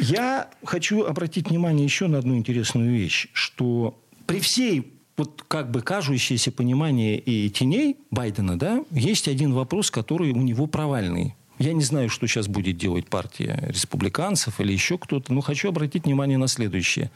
Я 0.00 0.48
хочу 0.64 1.04
обратить 1.04 1.50
внимание 1.50 1.84
еще 1.84 2.06
на 2.06 2.18
одну 2.18 2.36
интересную 2.36 2.90
вещь, 2.90 3.28
что 3.32 4.00
при 4.26 4.40
всей 4.40 4.92
вот 5.16 5.44
как 5.46 5.70
бы 5.70 5.80
кажущееся 5.82 6.50
понимание 6.50 7.18
и 7.18 7.48
теней 7.50 7.96
Байдена, 8.10 8.58
да, 8.58 8.84
есть 8.90 9.28
один 9.28 9.52
вопрос, 9.52 9.90
который 9.90 10.32
у 10.32 10.42
него 10.42 10.66
провальный. 10.66 11.34
Я 11.58 11.72
не 11.72 11.82
знаю, 11.82 12.10
что 12.10 12.26
сейчас 12.26 12.48
будет 12.48 12.76
делать 12.76 13.06
партия 13.08 13.62
республиканцев 13.68 14.60
или 14.60 14.72
еще 14.72 14.98
кто-то, 14.98 15.32
но 15.32 15.40
хочу 15.40 15.68
обратить 15.68 16.04
внимание 16.04 16.36
на 16.36 16.48
следующее. 16.48 17.12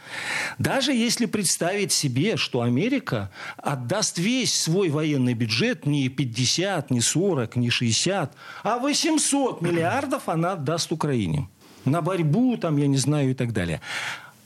Даже 0.59 0.92
если 0.92 1.26
представить 1.26 1.90
себе, 1.90 2.37
что 2.37 2.62
Америка 2.62 3.30
отдаст 3.57 4.18
весь 4.18 4.54
свой 4.54 4.90
военный 4.90 5.35
бюджет, 5.35 5.87
не 5.87 6.09
50, 6.09 6.90
не 6.90 7.00
40, 7.00 7.57
не 7.57 7.71
60, 7.71 8.33
а 8.62 8.78
800 8.78 9.61
миллиардов 9.62 10.28
она 10.28 10.52
отдаст 10.52 10.92
Украине. 10.92 11.49
На 11.85 12.00
борьбу, 12.00 12.57
там, 12.57 12.76
я 12.76 12.87
не 12.87 12.99
знаю, 12.99 13.30
и 13.30 13.35
так 13.35 13.52
далее. 13.52 13.80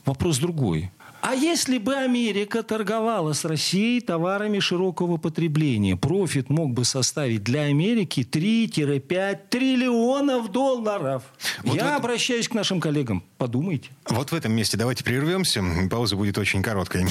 Вопрос 0.05 0.39
другой. 0.39 0.91
А 1.25 1.35
если 1.35 1.77
бы 1.77 1.95
Америка 1.95 2.63
торговала 2.63 3.31
с 3.31 3.45
Россией 3.45 4.01
товарами 4.01 4.59
широкого 4.59 5.15
потребления, 5.15 5.95
профит 5.95 6.49
мог 6.49 6.73
бы 6.73 6.83
составить 6.83 7.43
для 7.43 7.61
Америки 7.61 8.27
3-5 8.29 9.39
триллионов 9.49 10.51
долларов. 10.51 11.23
Вот 11.63 11.75
Я 11.75 11.83
этом- 11.83 11.95
обращаюсь 11.95 12.49
к 12.49 12.53
нашим 12.53 12.81
коллегам. 12.81 13.23
Подумайте. 13.37 13.89
Вот 14.09 14.31
в 14.31 14.35
этом 14.35 14.51
месте 14.51 14.75
давайте 14.75 15.05
прервемся. 15.05 15.63
Пауза 15.89 16.17
будет 16.17 16.37
очень 16.37 16.61
короткой. 16.61 17.05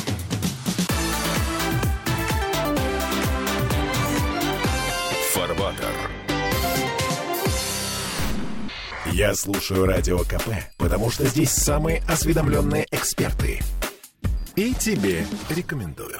Фарватер. 5.33 5.95
Я 9.13 9.35
слушаю 9.35 9.87
Радио 9.87 10.19
КП, 10.21 10.49
потому 10.79 11.11
что 11.11 11.27
здесь 11.27 11.51
самые 11.51 12.03
осведомленные 12.09 12.87
эксперты. 12.91 13.61
И 14.55 14.75
тебе 14.75 15.25
рекомендую. 15.49 16.12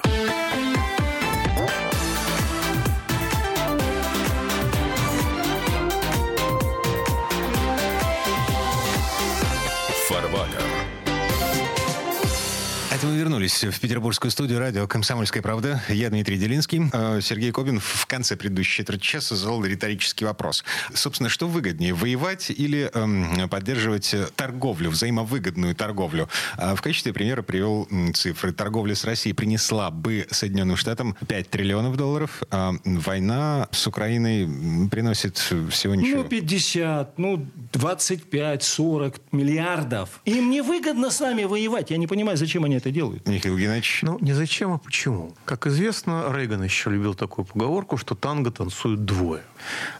Это 13.03 13.11
мы 13.11 13.17
вернулись 13.17 13.65
в 13.65 13.79
петербургскую 13.81 14.31
студию 14.31 14.59
радио 14.59 14.87
«Комсомольская 14.87 15.43
правда». 15.43 15.83
Я 15.89 16.09
Дмитрий 16.09 16.37
Делинский. 16.37 16.89
Э, 16.93 17.19
Сергей 17.21 17.51
Кобин 17.51 17.81
в 17.81 18.05
конце 18.05 18.37
предыдущей 18.37 18.77
четверти 18.77 19.01
часа 19.01 19.35
задал 19.35 19.65
риторический 19.65 20.23
вопрос. 20.23 20.63
Собственно, 20.93 21.27
что 21.27 21.49
выгоднее, 21.49 21.93
воевать 21.93 22.49
или 22.49 22.89
эм, 22.93 23.49
поддерживать 23.49 24.13
э, 24.13 24.27
торговлю, 24.37 24.89
взаимовыгодную 24.89 25.75
торговлю? 25.75 26.29
А 26.55 26.75
В 26.75 26.81
качестве 26.81 27.11
примера 27.11 27.41
привел 27.41 27.89
цифры. 28.13 28.53
Торговля 28.53 28.95
с 28.95 29.03
Россией 29.03 29.33
принесла 29.33 29.91
бы 29.91 30.25
Соединенным 30.31 30.77
Штатам 30.77 31.17
5 31.27 31.49
триллионов 31.49 31.97
долларов, 31.97 32.41
а 32.51 32.71
война 32.85 33.67
с 33.71 33.85
Украиной 33.85 34.87
приносит 34.87 35.35
всего 35.37 35.95
ничего. 35.95 36.23
Ну, 36.23 36.29
50, 36.29 37.19
ну, 37.19 37.45
25, 37.73 38.63
40 38.63 39.15
миллиардов. 39.33 40.21
Им 40.23 40.49
невыгодно 40.49 41.11
с 41.11 41.19
нами 41.19 41.43
воевать. 41.43 41.91
Я 41.91 41.97
не 41.97 42.07
понимаю, 42.07 42.37
зачем 42.37 42.63
они 42.63 42.75
это 42.75 42.92
делают. 42.93 43.27
Михаил 43.27 43.57
Геннадьевич, 43.57 43.99
Ну, 44.03 44.17
не 44.21 44.33
зачем, 44.33 44.71
а 44.73 44.77
почему? 44.77 45.35
Как 45.45 45.67
известно, 45.67 46.31
Рейган 46.33 46.63
еще 46.63 46.89
любил 46.89 47.15
такую 47.15 47.45
поговорку, 47.45 47.97
что 47.97 48.15
танго 48.15 48.51
танцуют 48.51 49.03
двое. 49.05 49.43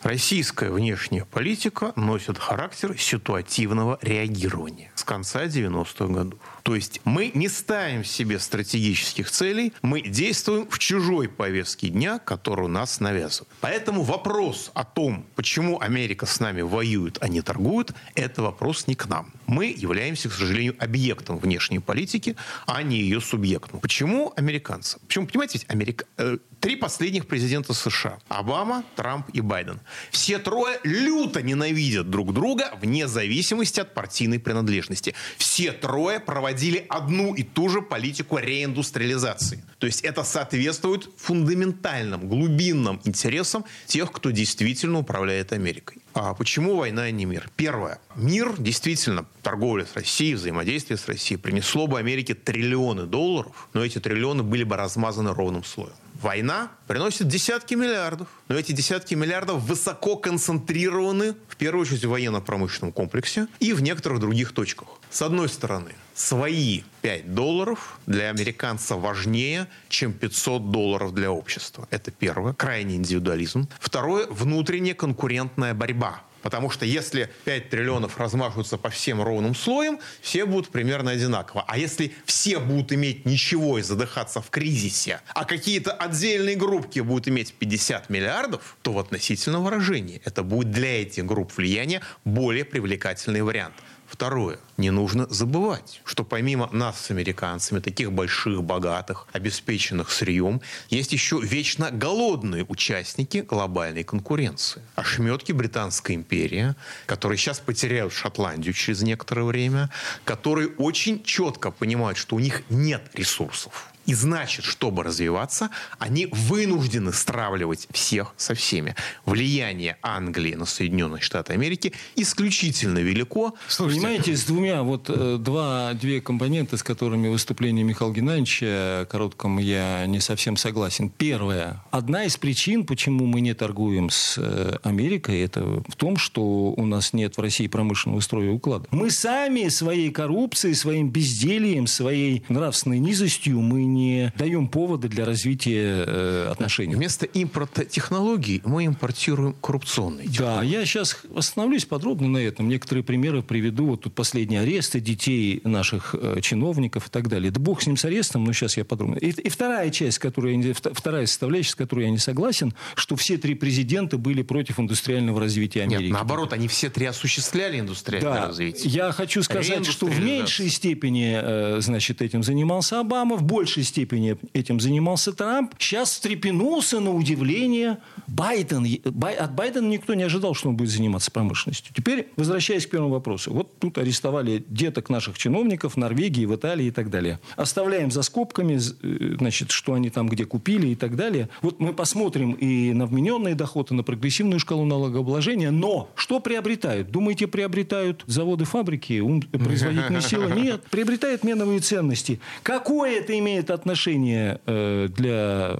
Российская 0.03 0.69
внешняя 0.69 1.25
политика 1.25 1.93
носит 1.95 2.37
характер 2.37 2.95
ситуативного 2.97 3.97
реагирования 4.01 4.91
с 4.95 5.03
конца 5.03 5.45
90-х 5.45 6.05
годов. 6.13 6.39
То 6.63 6.75
есть 6.75 7.01
мы 7.03 7.31
не 7.33 7.49
ставим 7.49 8.03
себе 8.05 8.39
стратегических 8.39 9.29
целей, 9.29 9.73
мы 9.81 10.01
действуем 10.01 10.67
в 10.69 10.79
чужой 10.79 11.27
повестке 11.27 11.89
дня, 11.89 12.19
которую 12.19 12.69
нас 12.69 12.99
навязывают. 12.99 13.49
Поэтому 13.59 14.03
вопрос 14.03 14.71
о 14.73 14.83
том, 14.83 15.25
почему 15.35 15.79
Америка 15.81 16.25
с 16.25 16.39
нами 16.39 16.61
воюет, 16.61 17.17
а 17.21 17.27
не 17.27 17.41
торгует, 17.41 17.91
это 18.15 18.41
вопрос 18.41 18.87
не 18.87 18.95
к 18.95 19.07
нам. 19.07 19.33
Мы 19.47 19.73
являемся, 19.75 20.29
к 20.29 20.33
сожалению, 20.33 20.75
объектом 20.79 21.37
внешней 21.37 21.79
политики, 21.79 22.35
а 22.65 22.81
не 22.83 22.97
ее 22.97 23.21
субъектом. 23.21 23.79
Почему 23.79 24.33
американцы? 24.35 24.99
Почему, 25.07 25.27
понимаете, 25.27 25.59
ведь 25.59 25.69
Америка... 25.69 26.05
э, 26.17 26.37
три 26.63 26.77
последних 26.77 27.27
президента 27.27 27.73
США. 27.73 28.19
Обама, 28.29 28.85
Трамп 28.95 29.27
и 29.33 29.41
Байден. 29.41 29.81
Все 30.11 30.39
трое 30.39 30.79
люто 30.85 31.41
ненавидят 31.41 32.09
друг 32.09 32.33
друга 32.33 32.71
вне 32.81 33.09
зависимости 33.09 33.81
от 33.81 33.93
партийной 33.93 34.39
принадлежности. 34.39 35.13
Все 35.37 35.73
трое 35.73 36.21
проводили 36.21 36.85
одну 36.87 37.35
и 37.35 37.43
ту 37.43 37.67
же 37.67 37.81
политику 37.81 38.37
реиндустриализации. 38.37 39.61
То 39.77 39.87
есть 39.87 40.05
это 40.05 40.23
соответствует 40.23 41.09
фундаментальным, 41.17 42.29
глубинным 42.29 43.01
интересам 43.03 43.65
тех, 43.85 44.13
кто 44.13 44.31
действительно 44.31 44.99
управляет 44.99 45.51
Америкой. 45.51 45.97
А 46.13 46.33
почему 46.33 46.77
война 46.77 47.09
и 47.09 47.11
не 47.11 47.25
мир? 47.25 47.49
Первое. 47.57 47.99
Мир, 48.15 48.55
действительно, 48.57 49.25
торговля 49.41 49.85
с 49.85 49.95
Россией, 49.95 50.35
взаимодействие 50.35 50.97
с 50.97 51.09
Россией 51.09 51.41
принесло 51.41 51.87
бы 51.87 51.99
Америке 51.99 52.35
триллионы 52.35 53.05
долларов, 53.05 53.67
но 53.73 53.83
эти 53.83 53.99
триллионы 53.99 54.43
были 54.43 54.63
бы 54.63 54.77
размазаны 54.77 55.33
ровным 55.33 55.65
слоем. 55.65 55.91
Война 56.23 56.71
приносит 56.87 57.27
десятки 57.27 57.73
миллиардов. 57.73 58.29
Но 58.47 58.55
эти 58.55 58.71
десятки 58.71 59.13
миллиардов 59.13 59.61
высоко 59.61 60.15
концентрированы, 60.15 61.35
в 61.49 61.57
первую 61.57 61.81
очередь, 61.81 62.05
в 62.05 62.09
военно-промышленном 62.09 62.93
комплексе 62.93 63.47
и 63.59 63.73
в 63.73 63.81
некоторых 63.81 64.21
других 64.21 64.53
точках. 64.53 64.87
С 65.09 65.21
одной 65.21 65.49
стороны, 65.49 65.91
свои 66.15 66.83
5 67.01 67.35
долларов 67.35 67.99
для 68.05 68.29
американца 68.29 68.95
важнее, 68.95 69.67
чем 69.89 70.13
500 70.13 70.71
долларов 70.71 71.13
для 71.13 71.29
общества. 71.29 71.89
Это 71.91 72.09
первое, 72.09 72.53
крайний 72.53 72.95
индивидуализм. 72.95 73.67
Второе, 73.81 74.25
внутренняя 74.27 74.95
конкурентная 74.95 75.73
борьба. 75.73 76.21
Потому 76.43 76.69
что 76.69 76.85
если 76.85 77.29
5 77.45 77.69
триллионов 77.69 78.19
размажутся 78.19 78.77
по 78.77 78.89
всем 78.89 79.23
ровным 79.23 79.55
слоям, 79.55 79.99
все 80.21 80.45
будут 80.45 80.69
примерно 80.69 81.11
одинаково. 81.11 81.63
А 81.67 81.77
если 81.77 82.13
все 82.25 82.59
будут 82.59 82.91
иметь 82.91 83.25
ничего 83.25 83.79
и 83.79 83.81
задыхаться 83.81 84.41
в 84.41 84.49
кризисе, 84.49 85.21
а 85.33 85.45
какие-то 85.45 85.93
отдельные 85.93 86.55
группки 86.55 86.99
будут 86.99 87.29
иметь 87.29 87.53
50 87.53 88.09
миллиардов, 88.09 88.75
то 88.81 88.91
в 88.91 88.99
относительном 88.99 89.63
выражении 89.63 90.21
это 90.25 90.43
будет 90.43 90.71
для 90.71 91.01
этих 91.01 91.25
групп 91.25 91.55
влияния 91.55 92.01
более 92.25 92.65
привлекательный 92.65 93.41
вариант. 93.41 93.75
Второе. 94.13 94.59
Не 94.77 94.91
нужно 94.91 95.25
забывать, 95.27 95.99
что 96.05 96.23
помимо 96.23 96.69
нас 96.71 97.01
с 97.01 97.09
американцами, 97.09 97.79
таких 97.79 98.11
больших, 98.11 98.61
богатых, 98.63 99.25
обеспеченных 99.33 100.11
сырьем, 100.11 100.61
есть 100.91 101.13
еще 101.13 101.41
вечно 101.41 101.89
голодные 101.89 102.63
участники 102.63 103.39
глобальной 103.39 104.03
конкуренции. 104.03 104.83
Ошметки 104.93 105.51
Британской 105.51 106.13
империи, 106.13 106.75
которые 107.07 107.39
сейчас 107.39 107.59
потеряют 107.59 108.13
Шотландию 108.13 108.75
через 108.75 109.01
некоторое 109.01 109.45
время, 109.45 109.89
которые 110.25 110.69
очень 110.77 111.23
четко 111.23 111.71
понимают, 111.71 112.19
что 112.19 112.35
у 112.35 112.39
них 112.39 112.61
нет 112.69 113.01
ресурсов. 113.15 113.92
И 114.05 114.13
значит, 114.13 114.65
чтобы 114.65 115.03
развиваться, 115.03 115.69
они 115.97 116.27
вынуждены 116.31 117.13
стравливать 117.13 117.87
всех 117.91 118.33
со 118.37 118.53
всеми. 118.53 118.95
Влияние 119.25 119.97
Англии 120.01 120.55
на 120.55 120.65
Соединенные 120.65 121.21
Штаты 121.21 121.53
Америки 121.53 121.93
исключительно 122.15 122.99
велико. 122.99 123.53
Слушайте, 123.67 124.01
Понимаете, 124.01 124.35
с 124.35 124.43
двумя, 124.43 124.83
вот 124.83 125.09
э, 125.09 125.37
два, 125.39 125.93
две 125.93 126.21
компоненты, 126.21 126.77
с 126.77 126.83
которыми 126.83 127.29
выступление 127.29 127.83
Михаила 127.83 128.13
Геннадьевича 128.13 129.07
коротком 129.09 129.57
я 129.57 130.05
не 130.05 130.19
совсем 130.19 130.57
согласен. 130.57 131.09
Первое. 131.09 131.81
Одна 131.91 132.25
из 132.25 132.37
причин, 132.37 132.85
почему 132.85 133.25
мы 133.25 133.41
не 133.41 133.53
торгуем 133.53 134.09
с 134.09 134.35
э, 134.37 134.77
Америкой, 134.83 135.41
это 135.41 135.83
в 135.87 135.95
том, 135.95 136.17
что 136.17 136.41
у 136.43 136.85
нас 136.85 137.13
нет 137.13 137.37
в 137.37 137.41
России 137.41 137.67
промышленного 137.67 138.19
строя 138.19 138.51
уклада. 138.51 138.87
Мы 138.91 139.11
сами 139.11 139.69
своей 139.69 140.11
коррупцией, 140.11 140.73
своим 140.73 141.09
бездельем, 141.09 141.87
своей 141.87 142.43
нравственной 142.49 142.99
низостью 142.99 143.61
мы 143.61 143.85
не 143.93 144.33
даем 144.37 144.67
повода 144.67 145.07
для 145.07 145.25
развития 145.25 146.03
э, 146.05 146.47
отношений. 146.51 146.95
Вместо 146.95 147.25
импорта 147.25 147.85
технологий 147.85 148.61
мы 148.65 148.85
импортируем 148.85 149.53
коррупционные 149.53 150.27
технологии. 150.27 150.71
Да, 150.71 150.79
я 150.79 150.85
сейчас 150.85 151.17
остановлюсь 151.35 151.85
подробно 151.85 152.27
на 152.27 152.37
этом. 152.37 152.67
Некоторые 152.67 153.03
примеры 153.03 153.41
приведу. 153.41 153.87
Вот 153.87 154.01
тут 154.01 154.13
последние 154.13 154.61
аресты 154.61 154.99
детей 154.99 155.61
наших 155.63 156.15
э, 156.17 156.39
чиновников 156.41 157.07
и 157.07 157.09
так 157.09 157.27
далее. 157.29 157.51
Да 157.51 157.59
бог 157.59 157.81
с 157.81 157.87
ним 157.87 157.97
с 157.97 158.05
арестом, 158.05 158.43
но 158.43 158.53
сейчас 158.53 158.77
я 158.77 158.85
подробно. 158.85 159.15
И, 159.15 159.29
и 159.29 159.49
вторая 159.49 159.89
часть, 159.89 160.19
которая, 160.19 160.73
вторая 160.73 161.25
составляющая, 161.25 161.71
с 161.71 161.75
которой 161.75 162.05
я 162.05 162.11
не 162.11 162.17
согласен, 162.17 162.73
что 162.95 163.15
все 163.15 163.37
три 163.37 163.55
президента 163.55 164.17
были 164.17 164.41
против 164.41 164.79
индустриального 164.79 165.39
развития 165.39 165.83
Америки. 165.83 166.03
Нет, 166.03 166.13
наоборот, 166.13 166.53
они 166.53 166.67
все 166.67 166.89
три 166.89 167.05
осуществляли 167.05 167.79
индустриальное 167.79 168.33
да, 168.33 168.47
развитие. 168.47 168.91
Я 168.91 169.11
хочу 169.11 169.43
сказать, 169.43 169.85
что 169.85 170.05
в 170.05 170.19
меньшей 170.19 170.69
степени, 170.69 171.39
э, 171.41 171.81
значит, 171.81 172.21
этим 172.21 172.43
занимался 172.43 172.99
Обама, 172.99 173.35
в 173.35 173.43
большей 173.43 173.82
степени 173.83 174.37
этим 174.53 174.79
занимался 174.79 175.33
Трамп. 175.33 175.73
Сейчас 175.77 176.11
встрепенулся 176.11 176.99
на 176.99 177.11
удивление 177.11 177.97
Байден. 178.27 178.85
Бай, 179.05 179.35
от 179.35 179.53
Байдена 179.53 179.87
никто 179.87 180.13
не 180.13 180.23
ожидал, 180.23 180.53
что 180.53 180.69
он 180.69 180.75
будет 180.75 180.89
заниматься 180.89 181.31
промышленностью. 181.31 181.93
Теперь, 181.95 182.29
возвращаясь 182.35 182.87
к 182.87 182.89
первому 182.89 183.11
вопросу. 183.11 183.53
Вот 183.53 183.79
тут 183.79 183.97
арестовали 183.97 184.63
деток 184.67 185.09
наших 185.09 185.37
чиновников 185.37 185.93
в 185.93 185.97
Норвегии, 185.97 186.45
в 186.45 186.55
Италии 186.55 186.87
и 186.87 186.91
так 186.91 187.09
далее. 187.09 187.39
Оставляем 187.55 188.11
за 188.11 188.21
скобками, 188.21 188.79
э, 188.79 189.35
значит, 189.37 189.71
что 189.71 189.93
они 189.93 190.09
там 190.09 190.27
где 190.27 190.45
купили 190.45 190.87
и 190.87 190.95
так 190.95 191.15
далее. 191.15 191.49
Вот 191.61 191.79
мы 191.79 191.93
посмотрим 191.93 192.51
и 192.53 192.93
на 192.93 193.05
вмененные 193.05 193.55
доходы, 193.55 193.93
на 193.93 194.03
прогрессивную 194.03 194.59
шкалу 194.59 194.85
налогообложения. 194.85 195.71
Но 195.71 196.09
что 196.15 196.39
приобретают? 196.39 197.11
Думаете, 197.11 197.47
приобретают 197.47 198.23
заводы, 198.27 198.65
фабрики, 198.65 199.21
производительные 199.51 200.21
силы? 200.21 200.51
Нет. 200.61 200.83
Приобретают 200.89 201.43
меновые 201.43 201.79
ценности. 201.79 202.39
Какое 202.63 203.19
это 203.19 203.37
имеет 203.37 203.69
отношение 203.73 204.59
э, 204.65 205.07
для 205.09 205.77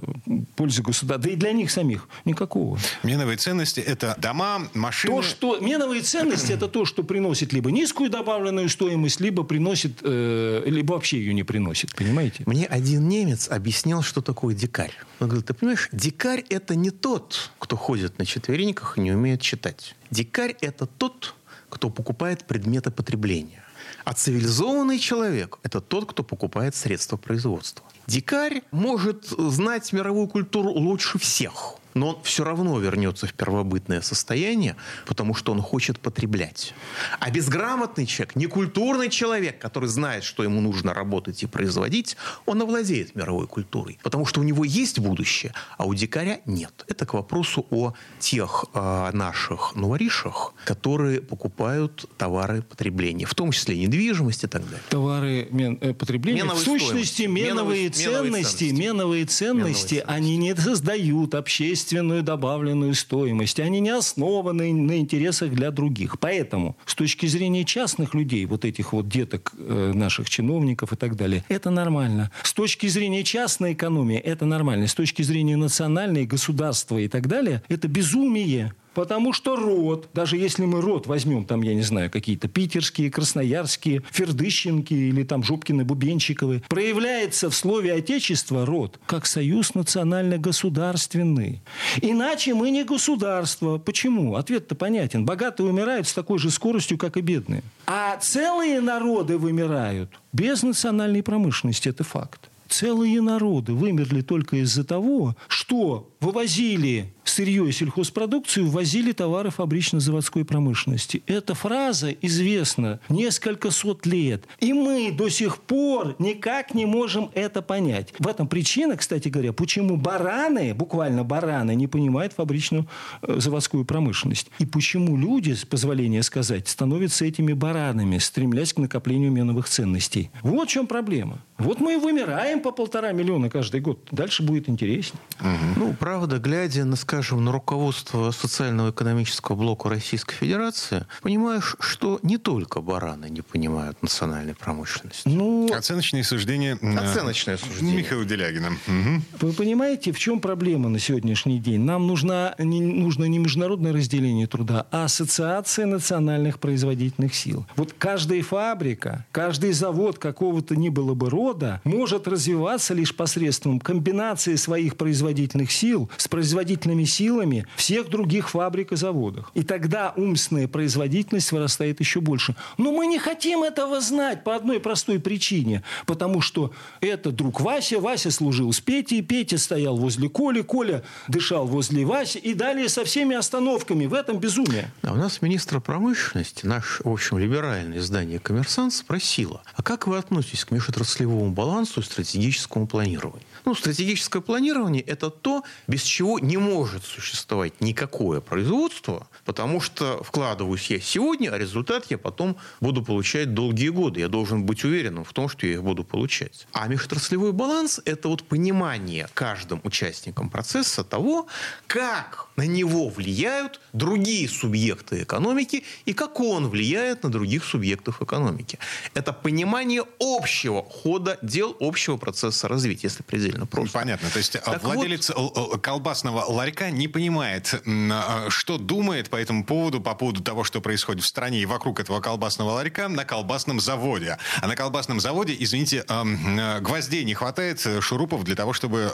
пользы 0.56 0.82
государства? 0.82 1.18
Да 1.18 1.30
и 1.30 1.36
для 1.36 1.52
них 1.52 1.70
самих. 1.70 2.08
Никакого. 2.24 2.78
Меновые 3.02 3.36
ценности– 3.36 3.80
это 3.86 4.16
дома, 4.18 4.68
машины. 4.74 5.14
То, 5.14 5.22
что... 5.22 5.58
Меновые 5.58 6.02
ценности– 6.02 6.52
это 6.54 6.68
то, 6.68 6.84
что 6.84 7.02
приносит 7.02 7.52
либо 7.52 7.70
низкую 7.70 8.10
добавленную 8.10 8.68
стоимость, 8.68 9.20
либо 9.20 9.44
приносит, 9.44 9.98
э, 10.02 10.62
либо 10.66 10.92
вообще 10.92 11.18
ее 11.18 11.34
не 11.34 11.42
приносит. 11.42 11.94
Понимаете? 11.94 12.42
Мне 12.46 12.66
один 12.66 13.08
немец 13.08 13.48
объяснял, 13.48 14.02
что 14.02 14.20
такое 14.20 14.54
дикарь. 14.54 14.92
Он 15.20 15.28
говорит, 15.28 15.46
ты 15.46 15.54
понимаешь, 15.54 15.88
дикарь– 15.92 16.44
это 16.48 16.74
не 16.74 16.90
тот, 16.90 17.50
кто 17.58 17.76
ходит 17.76 18.18
на 18.18 18.26
четвереньках 18.26 18.98
и 18.98 19.00
не 19.00 19.12
умеет 19.12 19.40
читать. 19.40 19.94
Дикарь– 20.10 20.56
это 20.60 20.86
тот, 20.86 21.34
кто 21.68 21.90
покупает 21.90 22.44
предметы 22.44 22.90
потребления. 22.90 23.64
А 24.04 24.12
цивилизованный 24.12 24.98
человек– 24.98 25.58
это 25.62 25.80
тот, 25.80 26.10
кто 26.10 26.22
покупает 26.22 26.74
средства 26.74 27.16
производства. 27.16 27.84
Дикарь 28.06 28.62
может 28.70 29.26
знать 29.26 29.92
мировую 29.92 30.28
культуру 30.28 30.70
лучше 30.70 31.18
всех– 31.18 31.76
но 31.94 32.08
он 32.08 32.22
все 32.22 32.44
равно 32.44 32.78
вернется 32.78 33.26
в 33.26 33.32
первобытное 33.32 34.00
состояние, 34.00 34.76
потому 35.06 35.34
что 35.34 35.52
он 35.52 35.62
хочет 35.62 35.98
потреблять. 36.00 36.74
А 37.20 37.30
безграмотный 37.30 38.06
человек, 38.06 38.36
некультурный 38.36 39.08
человек, 39.08 39.58
который 39.58 39.88
знает, 39.88 40.24
что 40.24 40.42
ему 40.42 40.60
нужно 40.60 40.92
работать 40.92 41.42
и 41.42 41.46
производить, 41.46 42.16
он 42.46 42.60
овладеет 42.62 43.14
мировой 43.14 43.46
культурой, 43.46 43.98
потому 44.02 44.26
что 44.26 44.40
у 44.40 44.42
него 44.42 44.64
есть 44.64 44.98
будущее, 44.98 45.52
а 45.78 45.84
у 45.86 45.94
дикаря 45.94 46.40
нет. 46.46 46.84
Это 46.88 47.06
к 47.06 47.14
вопросу 47.14 47.66
о 47.70 47.94
тех 48.18 48.64
э, 48.74 49.10
наших 49.12 49.74
новоришах, 49.76 50.54
которые 50.64 51.20
покупают 51.20 52.06
товары 52.18 52.62
потребления, 52.62 53.26
в 53.26 53.34
том 53.34 53.52
числе 53.52 53.78
недвижимость 53.78 54.44
и 54.44 54.46
так 54.46 54.64
далее. 54.64 54.80
Товары 54.88 55.48
мен, 55.50 55.78
э, 55.80 55.94
потребления, 55.94 56.42
меновой 56.42 56.60
в 56.60 56.64
сущности, 56.64 57.22
меновые, 57.22 57.50
меновые 57.50 57.90
ценности, 57.90 58.64
меновые 58.64 58.64
ценности, 58.64 58.64
меновые 58.64 59.26
ценности, 59.26 60.04
они 60.06 60.36
не 60.36 60.56
создают 60.56 61.34
общественные 61.34 61.83
естественную 61.84 62.22
добавленную 62.22 62.94
стоимость. 62.94 63.60
Они 63.60 63.80
не 63.80 63.90
основаны 63.90 64.72
на 64.72 64.98
интересах 64.98 65.50
для 65.50 65.70
других. 65.70 66.18
Поэтому 66.18 66.76
с 66.86 66.94
точки 66.94 67.26
зрения 67.26 67.64
частных 67.64 68.14
людей, 68.14 68.46
вот 68.46 68.64
этих 68.64 68.92
вот 68.92 69.08
деток 69.08 69.52
э, 69.56 69.92
наших 69.94 70.30
чиновников 70.30 70.92
и 70.92 70.96
так 70.96 71.16
далее, 71.16 71.44
это 71.48 71.70
нормально. 71.70 72.30
С 72.42 72.52
точки 72.52 72.86
зрения 72.86 73.22
частной 73.22 73.74
экономии 73.74 74.18
это 74.18 74.46
нормально. 74.46 74.86
С 74.86 74.94
точки 74.94 75.22
зрения 75.22 75.56
национальной, 75.56 76.24
государства 76.24 76.98
и 76.98 77.08
так 77.08 77.28
далее, 77.28 77.62
это 77.68 77.86
безумие. 77.88 78.72
Потому 78.94 79.32
что 79.32 79.56
род, 79.56 80.08
даже 80.14 80.36
если 80.36 80.64
мы 80.64 80.80
род 80.80 81.06
возьмем, 81.06 81.44
там, 81.44 81.62
я 81.62 81.74
не 81.74 81.82
знаю, 81.82 82.10
какие-то 82.10 82.48
питерские, 82.48 83.10
красноярские, 83.10 84.02
фердыщенки 84.10 84.94
или 84.94 85.24
там 85.24 85.42
Жопкины, 85.42 85.84
Бубенчиковы, 85.84 86.62
проявляется 86.68 87.50
в 87.50 87.54
слове 87.54 87.92
«отечество» 87.92 88.64
род 88.64 88.98
как 89.06 89.26
союз 89.26 89.74
национально-государственный. 89.74 91.62
Иначе 92.00 92.54
мы 92.54 92.70
не 92.70 92.84
государство. 92.84 93.78
Почему? 93.78 94.36
Ответ-то 94.36 94.74
понятен. 94.74 95.24
Богатые 95.24 95.68
умирают 95.68 96.06
с 96.06 96.12
такой 96.12 96.38
же 96.38 96.50
скоростью, 96.50 96.98
как 96.98 97.16
и 97.16 97.20
бедные. 97.20 97.62
А 97.86 98.16
целые 98.18 98.80
народы 98.80 99.38
вымирают 99.38 100.10
без 100.32 100.62
национальной 100.62 101.22
промышленности. 101.22 101.88
Это 101.88 102.04
факт. 102.04 102.50
Целые 102.68 103.20
народы 103.20 103.72
вымерли 103.72 104.22
только 104.22 104.56
из-за 104.56 104.84
того, 104.84 105.36
что 105.48 106.10
вывозили 106.20 107.13
сырье 107.28 107.68
и 107.68 107.72
сельхозпродукцию, 107.72 108.68
ввозили 108.68 109.12
товары 109.12 109.50
фабрично-заводской 109.50 110.44
промышленности. 110.44 111.22
Эта 111.26 111.54
фраза 111.54 112.10
известна 112.10 113.00
несколько 113.08 113.70
сот 113.70 114.06
лет. 114.06 114.44
И 114.60 114.72
мы 114.72 115.12
до 115.12 115.28
сих 115.28 115.58
пор 115.58 116.16
никак 116.18 116.74
не 116.74 116.86
можем 116.86 117.30
это 117.34 117.62
понять. 117.62 118.12
В 118.18 118.28
этом 118.28 118.46
причина, 118.46 118.96
кстати 118.96 119.28
говоря, 119.28 119.52
почему 119.52 119.96
бараны, 119.96 120.74
буквально 120.74 121.24
бараны, 121.24 121.74
не 121.74 121.86
понимают 121.86 122.32
фабричную 122.32 122.86
э, 123.22 123.36
заводскую 123.38 123.84
промышленность. 123.84 124.48
И 124.58 124.66
почему 124.66 125.16
люди, 125.16 125.52
с 125.52 125.64
позволения 125.64 126.22
сказать, 126.22 126.68
становятся 126.68 127.24
этими 127.24 127.52
баранами, 127.52 128.18
стремлясь 128.18 128.72
к 128.72 128.78
накоплению 128.78 129.30
меновых 129.30 129.68
ценностей. 129.68 130.30
Вот 130.42 130.68
в 130.68 130.72
чем 130.72 130.86
проблема. 130.86 131.38
Вот 131.58 131.80
мы 131.80 131.94
и 131.94 131.96
вымираем 131.96 132.60
по 132.60 132.72
полтора 132.72 133.12
миллиона 133.12 133.48
каждый 133.48 133.80
год. 133.80 134.08
Дальше 134.10 134.42
будет 134.42 134.68
интереснее. 134.68 135.20
Угу. 135.40 135.48
Ну, 135.76 135.94
правда, 135.98 136.38
глядя 136.38 136.84
на, 136.84 136.96
скажем, 137.14 137.44
на 137.44 137.52
руководство 137.52 138.32
социально-экономического 138.32 139.54
блока 139.54 139.88
Российской 139.88 140.34
Федерации, 140.34 141.06
понимаешь, 141.22 141.76
что 141.78 142.18
не 142.22 142.38
только 142.38 142.80
бараны 142.80 143.26
не 143.26 143.40
понимают 143.40 144.02
национальной 144.02 144.56
промышленности. 144.56 145.28
Ну, 145.28 145.72
Оценочные 145.72 146.24
суждения. 146.24 146.76
Оценочное 146.98 147.56
суждение. 147.56 147.98
Михаила 147.98 148.24
Делягина. 148.24 148.70
Угу. 148.88 149.46
Вы 149.46 149.52
понимаете, 149.52 150.10
в 150.10 150.18
чем 150.18 150.40
проблема 150.40 150.88
на 150.88 150.98
сегодняшний 150.98 151.60
день? 151.60 151.82
Нам 151.82 152.08
нужна, 152.08 152.56
не, 152.58 152.80
нужно 152.80 153.26
не 153.26 153.38
международное 153.38 153.92
разделение 153.92 154.48
труда, 154.48 154.88
а 154.90 155.04
ассоциация 155.04 155.86
национальных 155.86 156.58
производительных 156.58 157.32
сил. 157.36 157.64
Вот 157.76 157.94
каждая 157.96 158.42
фабрика, 158.42 159.24
каждый 159.30 159.70
завод 159.70 160.18
какого-то 160.18 160.74
ни 160.74 160.88
было 160.88 161.14
бы 161.14 161.30
рода 161.30 161.80
может 161.84 162.26
развиваться 162.26 162.92
лишь 162.92 163.14
посредством 163.14 163.78
комбинации 163.78 164.56
своих 164.56 164.96
производительных 164.96 165.70
сил 165.70 166.10
с 166.16 166.26
производительными 166.26 167.03
силами 167.06 167.66
всех 167.76 168.08
других 168.08 168.50
фабрик 168.50 168.92
и 168.92 168.96
заводов. 168.96 169.50
И 169.54 169.62
тогда 169.62 170.12
умственная 170.16 170.68
производительность 170.68 171.52
вырастает 171.52 172.00
еще 172.00 172.20
больше. 172.20 172.54
Но 172.78 172.92
мы 172.92 173.06
не 173.06 173.18
хотим 173.18 173.62
этого 173.62 174.00
знать 174.00 174.44
по 174.44 174.54
одной 174.54 174.80
простой 174.80 175.18
причине. 175.20 175.82
Потому 176.06 176.40
что 176.40 176.72
это 177.00 177.30
друг 177.30 177.60
Вася, 177.60 178.00
Вася 178.00 178.30
служил 178.30 178.72
с 178.72 178.80
Петей, 178.80 179.22
Петя 179.22 179.58
стоял 179.58 179.96
возле 179.96 180.28
Коли, 180.28 180.62
Коля 180.62 181.02
дышал 181.28 181.66
возле 181.66 182.04
Васи. 182.04 182.38
И 182.38 182.54
далее 182.54 182.88
со 182.88 183.04
всеми 183.04 183.36
остановками. 183.36 184.06
В 184.06 184.14
этом 184.14 184.38
безумие. 184.38 184.90
А 185.02 185.12
у 185.12 185.16
нас 185.16 185.42
министр 185.42 185.80
промышленности, 185.80 186.66
наш, 186.66 187.00
в 187.04 187.08
общем, 187.08 187.38
либеральное 187.38 187.98
издание 187.98 188.38
«Коммерсант» 188.38 188.94
спросила, 188.94 189.62
а 189.74 189.82
как 189.82 190.06
вы 190.06 190.18
относитесь 190.18 190.64
к 190.64 190.70
межотраслевому 190.70 191.50
балансу 191.50 192.00
и 192.00 192.04
стратегическому 192.04 192.86
планированию. 192.86 193.42
Ну, 193.64 193.74
стратегическое 193.74 194.40
планирование– 194.40 195.02
это 195.06 195.30
то, 195.30 195.64
без 195.86 196.02
чего 196.02 196.38
не 196.38 196.58
может 196.58 196.93
существовать 197.02 197.80
никакое 197.80 198.40
производство, 198.40 199.26
потому 199.44 199.80
что 199.80 200.22
вкладываюсь 200.22 200.90
я 200.90 201.00
сегодня, 201.00 201.50
а 201.50 201.58
результат 201.58 202.06
я 202.10 202.18
потом 202.18 202.56
буду 202.80 203.02
получать 203.02 203.54
долгие 203.54 203.88
годы. 203.88 204.20
Я 204.20 204.28
должен 204.28 204.64
быть 204.64 204.84
уверенным 204.84 205.24
в 205.24 205.32
том, 205.32 205.48
что 205.48 205.66
я 205.66 205.74
их 205.74 205.82
буду 205.82 206.04
получать. 206.04 206.66
А 206.72 206.86
межотраслевой 206.86 207.52
баланс– 207.52 208.00
это 208.04 208.28
вот 208.28 208.44
понимание 208.44 209.28
каждым 209.34 209.80
участником 209.84 210.50
процесса 210.50 211.02
того, 211.02 211.46
как 211.86 212.46
на 212.56 212.66
него 212.66 213.08
влияют 213.08 213.80
другие 213.92 214.48
субъекты 214.48 215.22
экономики 215.22 215.84
и 216.04 216.12
как 216.12 216.38
он 216.40 216.68
влияет 216.68 217.22
на 217.24 217.30
других 217.32 217.64
субъектов 217.64 218.22
экономики. 218.22 218.78
Это 219.14 219.32
понимание 219.32 220.04
общего 220.20 220.82
хода 220.84 221.38
дел, 221.42 221.76
общего 221.80 222.16
процесса 222.16 222.68
развития, 222.68 223.08
если 223.08 223.22
предельно 223.22 223.66
просто. 223.66 223.98
Понятно. 223.98 224.28
То 224.30 224.38
есть 224.38 224.56
а, 224.56 224.60
Так 224.60 224.82
владелец 224.84 225.30
л- 225.30 225.78
колбасного 225.82 226.44
ларька 226.44 226.83
не 226.90 227.08
понимает, 227.08 227.82
а, 227.86 228.46
что 228.48 228.78
думает 228.78 229.30
по 229.30 229.36
этому 229.36 229.64
поводу, 229.64 230.00
по 230.00 230.14
поводу 230.14 230.42
того, 230.42 230.64
что 230.64 230.80
происходит 230.80 231.24
в 231.24 231.26
стране 231.26 231.60
и 231.60 231.66
вокруг 231.66 232.00
этого 232.00 232.20
колбасного 232.20 232.70
ларька 232.70 233.08
на 233.08 233.24
колбасном 233.24 233.80
заводе. 233.80 234.38
А 234.60 234.66
на 234.66 234.76
колбасном 234.76 235.20
заводе, 235.20 235.56
извините, 235.58 236.04
э, 236.08 236.80
гвоздей 236.80 237.24
не 237.24 237.34
хватает, 237.34 237.84
э, 237.86 238.00
шурупов 238.00 238.44
для 238.44 238.54
того, 238.56 238.72
чтобы 238.72 239.10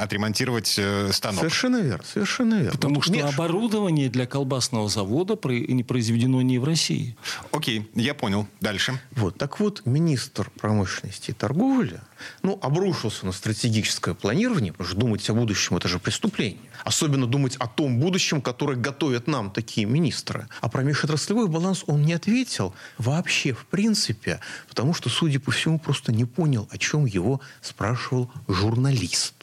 отремонтировать 0.00 0.74
э, 0.78 1.10
станок. 1.12 1.40
Совершенно 1.40 1.80
верно, 1.80 2.04
совершенно 2.04 2.54
верно. 2.54 2.72
Потому 2.72 2.94
Вот 2.96 3.04
что 3.04 3.14
меж- 3.14 3.34
оборудование 3.34 4.08
для 4.08 4.26
колбасного 4.26 4.88
завода 4.88 5.38
не 5.48 5.84
произведено 5.84 6.42
не 6.42 6.58
в 6.58 6.64
России. 6.64 7.16
Окей, 7.52 7.90
я 7.94 8.14
понял. 8.14 8.46
Дальше. 8.60 9.00
Вот, 9.12 9.38
так 9.38 9.60
вот, 9.60 9.82
министр 9.84 10.50
промышленности 10.58 11.30
и 11.30 11.34
торговли 11.34 12.00
ну, 12.42 12.58
обрушился 12.62 13.26
на 13.26 13.32
стратегическое 13.32 14.14
планирование, 14.14 14.72
потому 14.72 14.88
что 14.88 14.98
думать 14.98 15.28
о 15.30 15.34
будущем– 15.34 15.76
это 15.78 15.88
же 15.88 15.98
преступление. 15.98 16.60
Особенно 16.94 17.26
думать 17.26 17.56
о 17.56 17.66
том 17.66 17.98
будущем, 17.98 18.40
которое 18.40 18.76
готовят 18.76 19.26
нам 19.26 19.50
такие 19.50 19.84
министры. 19.84 20.46
А 20.60 20.68
про 20.68 20.84
межотраслевой 20.84 21.48
баланс 21.48 21.82
он 21.88 22.02
не 22.02 22.12
ответил 22.12 22.72
вообще, 22.98 23.52
в 23.52 23.66
принципе, 23.66 24.38
потому 24.68 24.94
что, 24.94 25.10
судя 25.10 25.40
по 25.40 25.50
всему, 25.50 25.80
просто 25.80 26.12
не 26.12 26.24
понял, 26.24 26.68
о 26.70 26.78
чем 26.78 27.04
его 27.04 27.40
спрашивал 27.62 28.30
журналист. 28.46 29.34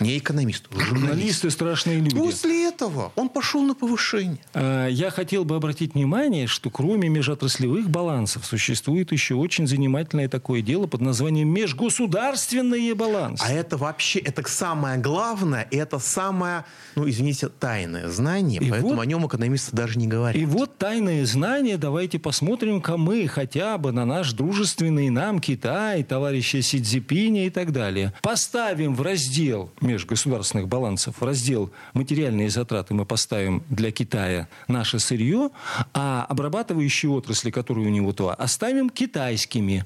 Не 0.00 0.18
экономист, 0.18 0.64
журналист. 0.70 0.96
Журналисты 1.00 1.50
страшные 1.50 1.98
люди. 2.00 2.16
После 2.16 2.68
этого 2.68 3.12
он 3.16 3.28
пошел 3.28 3.62
на 3.62 3.74
повышение. 3.74 4.38
Э, 4.54 4.88
Я 4.90 5.10
хотел 5.10 5.44
бы 5.44 5.56
обратить 5.56 5.94
внимание, 5.94 6.46
что 6.46 6.70
кроме 6.70 7.08
межотраслевых 7.08 7.88
балансов 7.90 8.44
существует 8.46 9.12
еще 9.12 9.34
очень 9.34 9.66
занимательное 9.66 10.28
такое 10.28 10.60
дело 10.62 10.86
под 10.86 11.00
названием 11.00 11.48
межгосударственные 11.48 12.94
балансы. 12.94 13.42
А 13.46 13.52
это 13.52 13.76
вообще, 13.76 14.18
это 14.20 14.42
самое 14.48 14.98
главное, 14.98 15.66
и 15.70 15.76
это 15.76 15.98
самое, 15.98 16.64
ну, 16.94 17.08
извините, 17.08 17.48
тайное 17.48 18.08
знание, 18.08 18.60
И 18.60 18.70
поэтому 18.70 18.94
вот- 18.94 19.02
о 19.02 19.06
нем 19.06 19.26
экономисты 19.26 19.74
даже 19.74 19.98
не 19.98 20.06
говорят. 20.06 20.40
И 20.40 20.44
вот 20.44 20.78
тайное 20.78 21.24
знание, 21.26 21.76
давайте 21.76 22.18
посмотрим-ка 22.18 22.96
мы 22.96 23.26
хотя 23.28 23.78
бы 23.78 23.92
на 23.92 24.04
наш 24.04 24.32
дружественный 24.32 25.10
нам 25.10 25.40
Китай, 25.40 26.02
товарища 26.04 26.62
Си 26.62 26.80
Цзипиня 26.82 27.46
и 27.46 27.50
так 27.50 27.72
далее. 27.72 28.12
Поставим 28.22 28.94
в 28.94 29.02
раздел 29.02 29.70
межгосударственных 29.86 30.68
балансов, 30.68 31.22
раздел 31.22 31.70
материальные 31.94 32.50
затраты 32.50 32.94
мы 32.94 33.04
поставим 33.04 33.62
для 33.70 33.90
Китая 33.90 34.48
наше 34.68 34.98
сырье, 34.98 35.50
а 35.94 36.26
обрабатывающие 36.28 37.10
отрасли, 37.10 37.50
которые 37.50 37.86
у 37.86 37.90
него 37.90 38.12
то, 38.12 38.34
оставим 38.36 38.90
китайскими. 38.90 39.84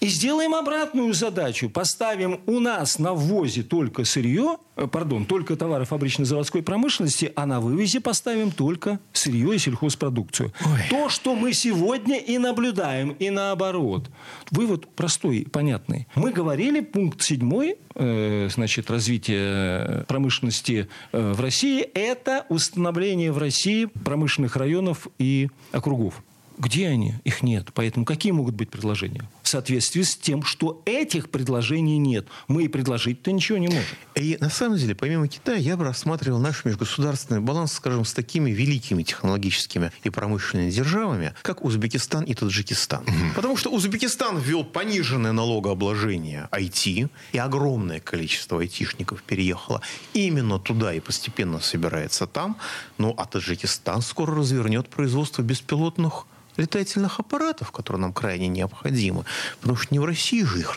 И 0.00 0.08
сделаем 0.08 0.54
обратную 0.54 1.12
задачу. 1.14 1.70
Поставим 1.70 2.40
у 2.46 2.58
нас 2.60 2.98
на 2.98 3.12
ввозе 3.12 3.62
только 3.62 4.04
сырье, 4.04 4.56
пардон, 4.76 5.24
только 5.24 5.56
товары 5.56 5.84
фабрично-заводской 5.84 6.62
промышленности, 6.62 7.32
а 7.34 7.46
на 7.46 7.60
вывозе 7.60 8.00
поставим 8.00 8.50
только 8.50 9.00
сырье 9.12 9.54
и 9.54 9.58
сельхозпродукцию. 9.58 10.52
То, 10.90 11.08
что 11.08 11.34
мы 11.34 11.52
сегодня 11.52 12.18
и 12.18 12.38
наблюдаем, 12.38 13.10
и 13.10 13.30
наоборот. 13.30 14.10
Вывод 14.50 14.86
простой, 14.94 15.46
понятный. 15.50 16.06
Мы 16.14 16.32
говорили, 16.32 16.80
пункт 16.80 17.22
седьмой, 17.22 17.76
э, 17.94 18.48
значит, 18.50 18.90
развитие 18.90 20.04
промышленности 20.08 20.88
э, 21.12 21.32
в 21.32 21.40
России, 21.40 21.80
это 21.80 22.44
установление 22.48 23.32
в 23.32 23.38
России 23.38 23.86
промышленных 23.86 24.56
районов 24.56 25.08
и 25.18 25.48
округов. 25.72 26.22
Где 26.58 26.88
они? 26.88 27.14
Их 27.24 27.42
нет. 27.42 27.68
Поэтому 27.74 28.06
какие 28.06 28.32
могут 28.32 28.54
быть 28.54 28.70
предложения? 28.70 29.28
В 29.42 29.48
соответствии 29.48 30.02
с 30.02 30.16
тем, 30.16 30.42
что 30.42 30.82
этих 30.86 31.30
предложений 31.30 31.98
нет. 31.98 32.26
Мы 32.48 32.64
и 32.64 32.68
предложить-то 32.68 33.30
ничего 33.30 33.58
не 33.58 33.68
можем. 33.68 33.84
И 34.14 34.38
на 34.40 34.48
самом 34.48 34.78
деле, 34.78 34.94
помимо 34.94 35.28
Китая, 35.28 35.58
я 35.58 35.76
бы 35.76 35.84
рассматривал 35.84 36.38
наш 36.38 36.64
межгосударственный 36.64 37.40
баланс, 37.40 37.74
скажем, 37.74 38.04
с 38.04 38.14
такими 38.14 38.50
великими 38.50 39.02
технологическими 39.02 39.92
и 40.02 40.10
промышленными 40.10 40.70
державами, 40.70 41.34
как 41.42 41.62
Узбекистан 41.62 42.24
и 42.24 42.34
Таджикистан. 42.34 43.04
Потому 43.34 43.56
что 43.56 43.70
Узбекистан 43.70 44.38
ввел 44.38 44.64
пониженное 44.64 45.32
налогообложение 45.32 46.48
IT, 46.52 47.10
и 47.32 47.38
огромное 47.38 48.00
количество 48.00 48.60
айтишников 48.60 49.22
переехало 49.22 49.82
именно 50.14 50.58
туда 50.58 50.94
и 50.94 51.00
постепенно 51.00 51.60
собирается 51.60 52.26
там. 52.26 52.56
Ну, 52.96 53.14
а 53.16 53.26
Таджикистан 53.26 54.00
скоро 54.00 54.34
развернет 54.34 54.88
производство 54.88 55.42
беспилотных 55.42 56.26
летательных 56.56 57.20
аппаратов, 57.20 57.72
которые 57.72 58.02
нам 58.02 58.12
крайне 58.12 58.48
необходимы. 58.48 59.24
Потому 59.60 59.76
что 59.76 59.94
не 59.94 59.98
в 59.98 60.04
России 60.04 60.42
же 60.42 60.60
их 60.60 60.76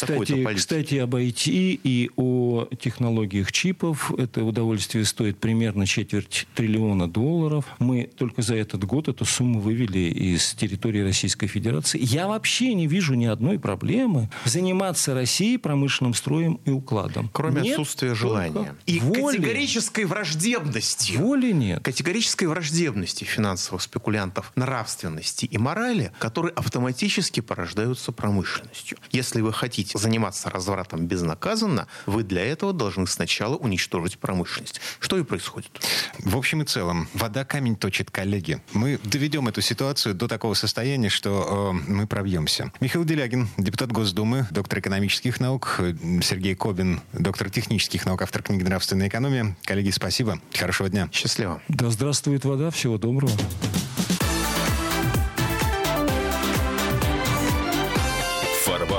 такой-то 0.00 0.32
Кстати, 0.32 0.54
кстати, 0.54 0.94
об 0.96 1.14
IT 1.14 1.42
и 1.46 2.10
о 2.16 2.66
технологиях 2.78 3.52
чипов. 3.52 4.12
Это 4.18 4.44
удовольствие 4.44 5.04
стоит 5.04 5.38
примерно 5.38 5.86
четверть 5.86 6.46
триллиона 6.54 7.08
долларов. 7.08 7.64
Мы 7.78 8.04
только 8.16 8.42
за 8.42 8.56
этот 8.56 8.84
год 8.84 9.08
эту 9.08 9.24
сумму 9.24 9.60
вывели 9.60 9.98
из 9.98 10.54
территории 10.54 11.02
Российской 11.02 11.46
Федерации. 11.46 11.98
Я 12.02 12.28
вообще 12.28 12.74
не 12.74 12.86
вижу 12.86 13.14
ни 13.14 13.26
одной 13.26 13.58
проблемы 13.58 14.30
заниматься 14.44 15.14
Россией 15.14 15.58
промышленным 15.58 16.14
строем 16.14 16.60
и 16.64 16.70
укладом. 16.70 17.30
Кроме 17.32 17.62
Нет 17.62 17.72
отсутствия 17.72 18.14
желания. 18.14 18.76
И 18.86 18.98
воли. 19.00 19.36
категорической 19.36 20.04
враждебности. 20.04 21.12
Воли 21.16 21.52
нет. 21.52 21.82
Категорической 21.82 22.48
враждебности 22.48 23.24
финансовых 23.24 23.82
спекулянтов, 23.82 24.52
нравственности 24.80 25.44
и 25.44 25.58
морали, 25.58 26.10
которые 26.18 26.54
автоматически 26.54 27.40
порождаются 27.40 28.12
промышленностью. 28.12 28.96
Если 29.12 29.42
вы 29.42 29.52
хотите 29.52 29.98
заниматься 29.98 30.48
развратом 30.48 31.06
безнаказанно, 31.06 31.86
вы 32.06 32.22
для 32.22 32.42
этого 32.42 32.72
должны 32.72 33.06
сначала 33.06 33.56
уничтожить 33.56 34.18
промышленность. 34.18 34.80
Что 34.98 35.18
и 35.18 35.22
происходит. 35.22 35.70
В 36.18 36.34
общем 36.34 36.62
и 36.62 36.64
целом, 36.64 37.08
вода 37.12 37.44
камень 37.44 37.76
точит, 37.76 38.10
коллеги. 38.10 38.62
Мы 38.72 38.98
доведем 39.04 39.48
эту 39.48 39.60
ситуацию 39.60 40.14
до 40.14 40.28
такого 40.28 40.54
состояния, 40.54 41.10
что 41.10 41.72
э, 41.86 41.90
мы 41.90 42.06
пробьемся. 42.06 42.72
Михаил 42.80 43.04
Делягин, 43.04 43.48
депутат 43.58 43.92
Госдумы, 43.92 44.46
доктор 44.50 44.78
экономических 44.78 45.40
наук, 45.40 45.76
э, 45.78 45.94
Сергей 46.22 46.54
Кобин, 46.54 47.02
доктор 47.12 47.50
технических 47.50 48.06
наук, 48.06 48.22
автор 48.22 48.42
книги 48.42 48.62
«Нравственная 48.62 49.08
экономия». 49.08 49.56
Коллеги, 49.64 49.90
спасибо. 49.90 50.40
Хорошего 50.54 50.88
дня. 50.88 51.10
Счастливо. 51.12 51.60
Да 51.68 51.90
здравствует 51.90 52.46
вода. 52.46 52.70
Всего 52.70 52.96
доброго. 52.96 53.32